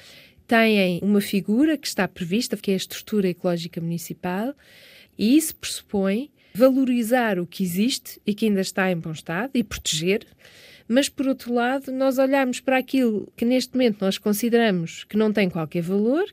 [0.47, 4.53] têm uma figura que está prevista, que é a estrutura ecológica municipal,
[5.17, 9.63] e isso pressupõe valorizar o que existe e que ainda está em bom estado e
[9.63, 10.25] proteger
[10.88, 15.31] mas por outro lado, nós olhamos para aquilo que neste momento nós consideramos que não
[15.31, 16.25] tem qualquer valor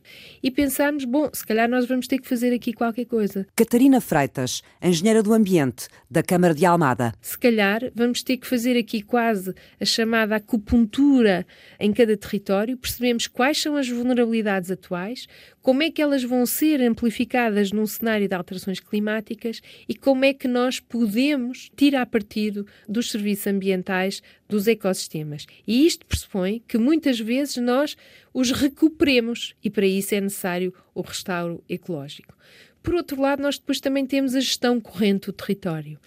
[0.42, 3.46] e pensamos, bom, se calhar nós vamos ter que fazer aqui qualquer coisa.
[3.55, 7.12] Catarina Freitas, engenheira do ambiente da Câmara de Almada.
[7.20, 11.46] Se calhar vamos ter que fazer aqui quase a chamada acupuntura
[11.78, 15.26] em cada território, percebemos quais são as vulnerabilidades atuais,
[15.62, 20.32] como é que elas vão ser amplificadas num cenário de alterações climáticas e como é
[20.32, 25.46] que nós podemos tirar partido dos serviços ambientais dos ecossistemas.
[25.66, 27.96] E isto pressupõe que muitas vezes nós
[28.32, 32.34] os recuperemos e para isso é necessário o restauro ecológico.
[32.83, 35.99] Por outro lado, nós depois também temos a gestão corrente do território.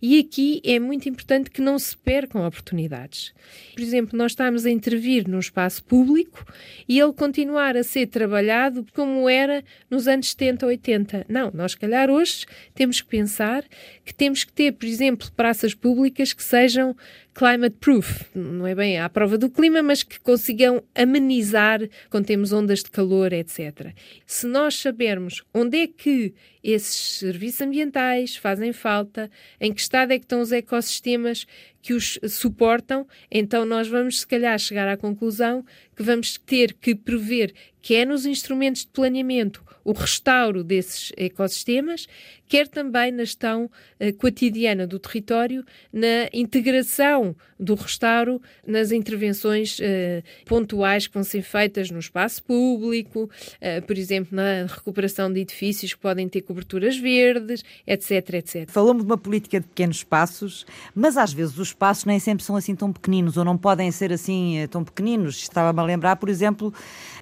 [0.00, 3.34] E aqui é muito importante que não se percam oportunidades.
[3.74, 6.44] Por exemplo, nós estamos a intervir num espaço público
[6.88, 11.26] e ele continuar a ser trabalhado como era nos anos 70 ou 80.
[11.28, 13.64] Não, nós, calhar, hoje temos que pensar
[14.04, 16.96] que temos que ter, por exemplo, praças públicas que sejam
[17.34, 21.80] climate proof, não é bem à prova do clima, mas que consigam amenizar
[22.10, 23.92] quando temos ondas de calor, etc.
[24.26, 29.30] Se nós sabermos onde é que esses serviços ambientais fazem falta,
[29.60, 31.46] em que estado é que estão os ecossistemas
[31.82, 35.64] que os suportam, então nós vamos se calhar chegar à conclusão
[35.96, 37.52] que vamos ter que prever
[37.82, 42.06] que é nos instrumentos de planeamento o restauro desses ecossistemas,
[42.46, 49.82] quer também na gestão uh, cotidiana do território, na integração do restauro nas intervenções uh,
[50.44, 55.94] pontuais que vão ser feitas no espaço público, uh, por exemplo, na recuperação de edifícios
[55.94, 58.70] que podem ter coberturas verdes, etc, etc.
[58.70, 60.64] Falamos de uma política de pequenos espaços,
[60.94, 64.12] mas às vezes os espaços nem sempre são assim tão pequeninos ou não podem ser
[64.12, 65.36] assim tão pequeninos.
[65.36, 66.72] Estava-me a lembrar, por exemplo,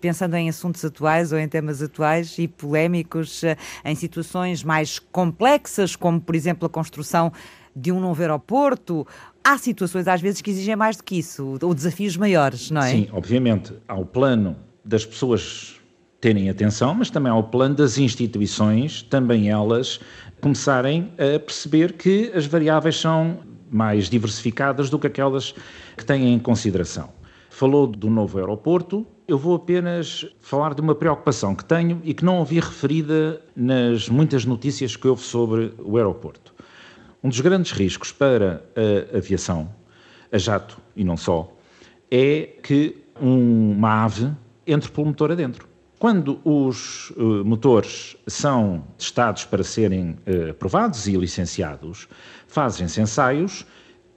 [0.01, 3.43] pensando em assuntos atuais ou em temas atuais e polémicos,
[3.85, 7.33] em situações mais complexas, como por exemplo a construção
[7.75, 9.07] de um novo aeroporto.
[9.43, 12.91] Há situações às vezes que exigem mais do que isso, ou desafios maiores, não é?
[12.91, 13.73] Sim, obviamente.
[13.89, 15.77] Há o plano das pessoas
[16.21, 20.01] terem atenção, mas também há o plano das instituições, também elas
[20.41, 23.39] começarem a perceber que as variáveis são
[23.71, 25.55] mais diversificadas do que aquelas
[25.97, 27.11] que têm em consideração.
[27.49, 32.25] Falou do novo aeroporto, eu vou apenas falar de uma preocupação que tenho e que
[32.25, 36.55] não ouvi referida nas muitas notícias que houve sobre o aeroporto.
[37.23, 38.65] Um dos grandes riscos para
[39.13, 39.71] a aviação,
[40.33, 41.53] a jato e não só,
[42.11, 44.33] é que uma ave
[44.67, 45.70] entre pelo motor adentro.
[46.01, 52.09] Quando os uh, motores são testados para serem uh, aprovados e licenciados,
[52.49, 53.67] fazem-se ensaios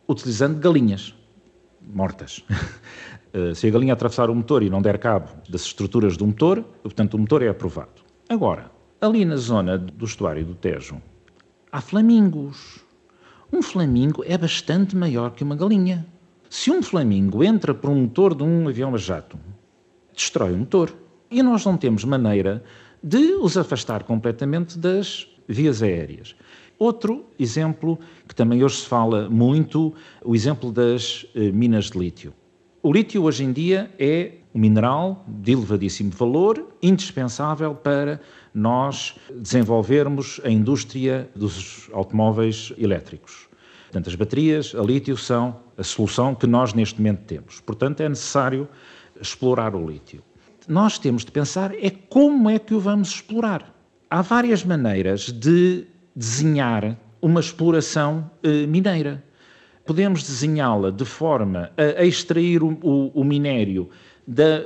[0.07, 1.13] utilizando galinhas
[1.81, 2.43] mortas.
[3.35, 6.61] Eh, se a galinha atravessar o motor e não der cabo das estruturas do motor,
[6.83, 8.03] portanto, o motor é aprovado.
[8.29, 8.69] Agora,
[9.01, 11.01] ali na zona do estuário do Tejo,
[11.71, 12.85] há flamingos.
[13.51, 16.05] Um flamingo é bastante maior que uma galinha.
[16.47, 19.39] Se um flamingo entra por um motor de um avião a jato,
[20.15, 20.93] destrói o motor.
[21.33, 22.63] E nós não temos maneira
[23.01, 26.35] de os afastar completamente das vias aéreas.
[26.77, 32.35] Outro exemplo que também hoje se fala muito, o exemplo das eh, minas de lítio.
[32.83, 38.21] O lítio hoje em dia é um mineral de elevadíssimo valor, indispensável para
[38.53, 43.47] nós desenvolvermos a indústria dos automóveis elétricos.
[43.85, 47.59] Portanto, as baterias a lítio são a solução que nós neste momento temos.
[47.59, 48.67] Portanto, é necessário
[49.19, 50.21] explorar o lítio.
[50.67, 53.73] Nós temos de pensar é como é que o vamos explorar.
[54.09, 55.85] Há várias maneiras de
[56.15, 59.23] desenhar uma exploração eh, mineira.
[59.85, 63.89] Podemos desenhá-la de forma a, extrair o, o, o minério
[64.25, 64.65] da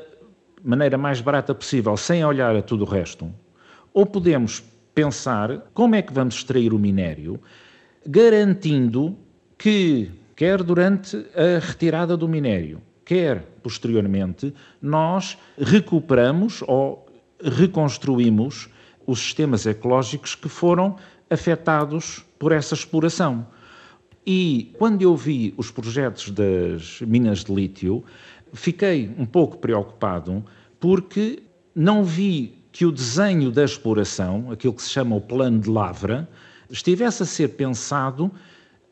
[0.63, 3.31] maneira mais barata possível, sem olhar a tudo o resto,
[3.93, 7.39] ou podemos pensar como é que vamos extrair o minério,
[8.05, 9.15] garantindo
[9.57, 17.07] que, quer durante a retirada do minério, quer posteriormente, nós recuperamos ou
[17.41, 18.67] reconstruímos
[19.05, 20.97] os sistemas ecológicos que foram
[21.29, 23.47] afetados por essa exploração.
[24.25, 28.03] E quando eu vi os projetos das minas de lítio,
[28.53, 30.43] fiquei um pouco preocupado
[30.77, 31.41] porque
[31.73, 36.29] não vi que o desenho da exploração, aquilo que se chama o plano de lavra,
[36.69, 38.29] estivesse a ser pensado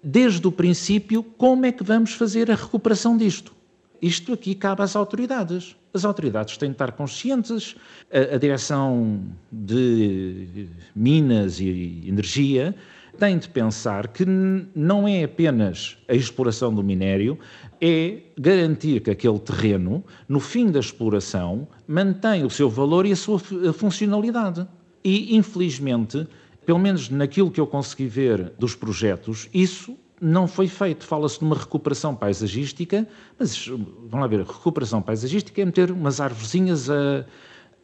[0.01, 3.53] desde o princípio como é que vamos fazer a recuperação disto.
[4.02, 5.76] Isto aqui cabe às autoridades.
[5.93, 7.76] As autoridades têm de estar conscientes,
[8.12, 9.22] a, a Direção
[9.52, 12.76] de Minas e Energia
[13.18, 17.38] tem de pensar que não é apenas a exploração do minério,
[17.82, 23.16] é garantir que aquele terreno, no fim da exploração, mantém o seu valor e a
[23.16, 23.39] sua
[23.74, 24.68] funcionalidade.
[25.04, 26.28] E, infelizmente,
[26.66, 31.05] pelo menos naquilo que eu consegui ver dos projetos, isso não foi feito.
[31.05, 33.07] Fala-se de uma recuperação paisagística,
[33.38, 37.26] mas vamos lá ver, recuperação paisagística é meter umas árvorezinhas a,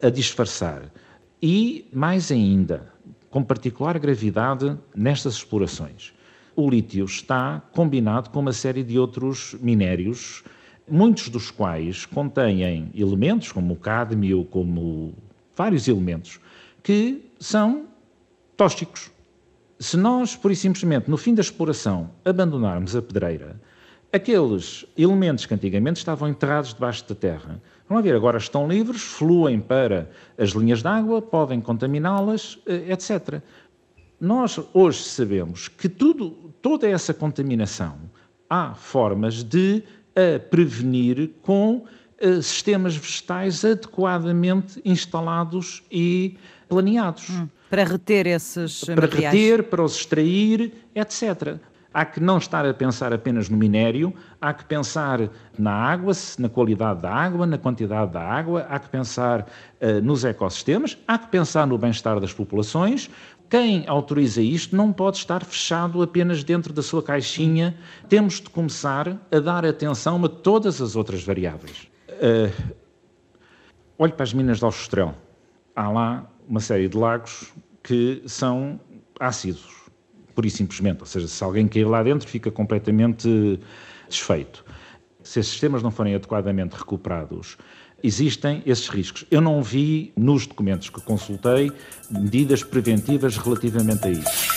[0.00, 0.92] a disfarçar.
[1.42, 2.92] E, mais ainda,
[3.30, 6.12] com particular gravidade nestas explorações,
[6.54, 10.44] o lítio está combinado com uma série de outros minérios,
[10.88, 15.14] muitos dos quais contêm elementos como o cádmio, como
[15.56, 16.38] vários elementos,
[16.82, 17.86] que são
[18.56, 19.10] tóxicos.
[19.82, 23.60] Se nós, por e simplesmente, no fim da exploração, abandonarmos a pedreira,
[24.12, 29.58] aqueles elementos que antigamente estavam enterrados debaixo da terra, vamos ver, agora estão livres, fluem
[29.58, 30.08] para
[30.38, 33.42] as linhas d'água, podem contaminá-las, eh, etc.
[34.20, 36.30] Nós hoje sabemos que tudo,
[36.62, 37.98] toda essa contaminação
[38.48, 39.82] há formas de
[40.14, 41.78] a prevenir com
[42.22, 46.36] uh, sistemas vegetais adequadamente instalados e
[46.68, 47.30] planeados.
[47.30, 47.48] Hum.
[47.72, 49.32] Para reter esses para materiais.
[49.32, 51.56] reter, para os extrair, etc.
[51.94, 56.50] Há que não estar a pensar apenas no minério, há que pensar na água, na
[56.50, 59.40] qualidade da água, na quantidade da água, há que pensar
[59.80, 63.08] uh, nos ecossistemas, há que pensar no bem-estar das populações.
[63.48, 67.74] Quem autoriza isto não pode estar fechado apenas dentro da sua caixinha.
[68.06, 71.88] Temos de começar a dar atenção a todas as outras variáveis.
[72.10, 72.74] Uh,
[73.98, 75.14] olhe para as minas de Aljustrel.
[75.74, 78.80] Há lá uma série de lagos que são
[79.18, 79.66] ácidos,
[80.34, 81.00] por e simplesmente.
[81.00, 83.60] Ou seja, se alguém cair lá dentro, fica completamente
[84.08, 84.64] desfeito.
[85.22, 87.56] Se esses sistemas não forem adequadamente recuperados,
[88.02, 89.24] existem esses riscos.
[89.30, 91.70] Eu não vi nos documentos que consultei
[92.10, 94.52] medidas preventivas relativamente a isso.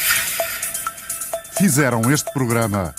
[1.57, 2.93] Fizeram este programa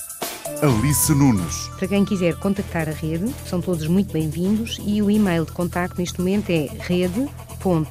[0.62, 1.68] Alice Nunes.
[1.78, 6.00] Para quem quiser contactar a rede, são todos muito bem-vindos e o e-mail de contacto
[6.00, 7.84] neste momento é rede.com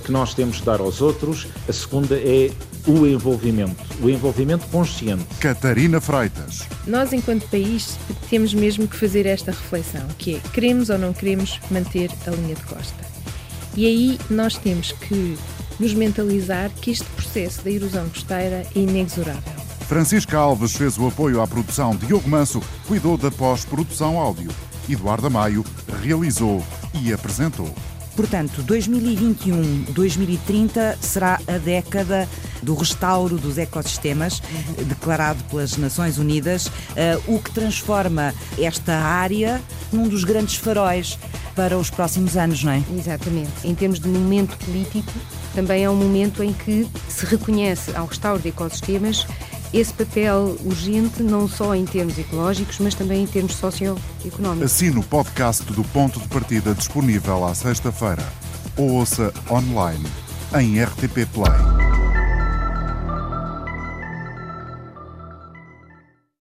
[0.05, 1.47] que nós temos de dar aos outros.
[1.69, 2.51] A segunda é
[2.87, 5.25] o envolvimento, o envolvimento consciente.
[5.39, 6.67] Catarina Freitas.
[6.87, 7.99] Nós, enquanto país,
[8.31, 12.55] temos mesmo que fazer esta reflexão, que é, queremos ou não queremos manter a linha
[12.55, 13.07] de costa?
[13.77, 15.37] E aí nós temos que
[15.79, 21.41] nos mentalizar que este processo da erosão costeira é inexorável Francisca Alves fez o apoio
[21.41, 24.51] à produção, Diogo Manso cuidou da pós-produção áudio.
[24.87, 25.65] Eduardo Maio
[26.03, 26.63] realizou
[26.93, 27.75] e apresentou.
[28.15, 32.29] Portanto, 2021-2030 será a década
[32.63, 34.43] do restauro dos ecossistemas,
[34.87, 39.59] declarado pelas Nações Unidas, eh, o que transforma esta área
[39.91, 41.19] num dos grandes faróis
[41.57, 42.83] para os próximos anos, não é?
[42.95, 43.53] Exatamente.
[43.65, 45.11] Em termos de momento político,
[45.55, 49.27] também é um momento em que se reconhece ao restauro de ecossistemas
[49.73, 54.73] esse papel urgente, não só em termos ecológicos, mas também em termos socioeconómicos.
[54.73, 58.27] Assine o podcast do Ponto de Partida disponível à sexta-feira.
[58.77, 60.07] Ou ouça online
[60.55, 61.98] em RTP Play.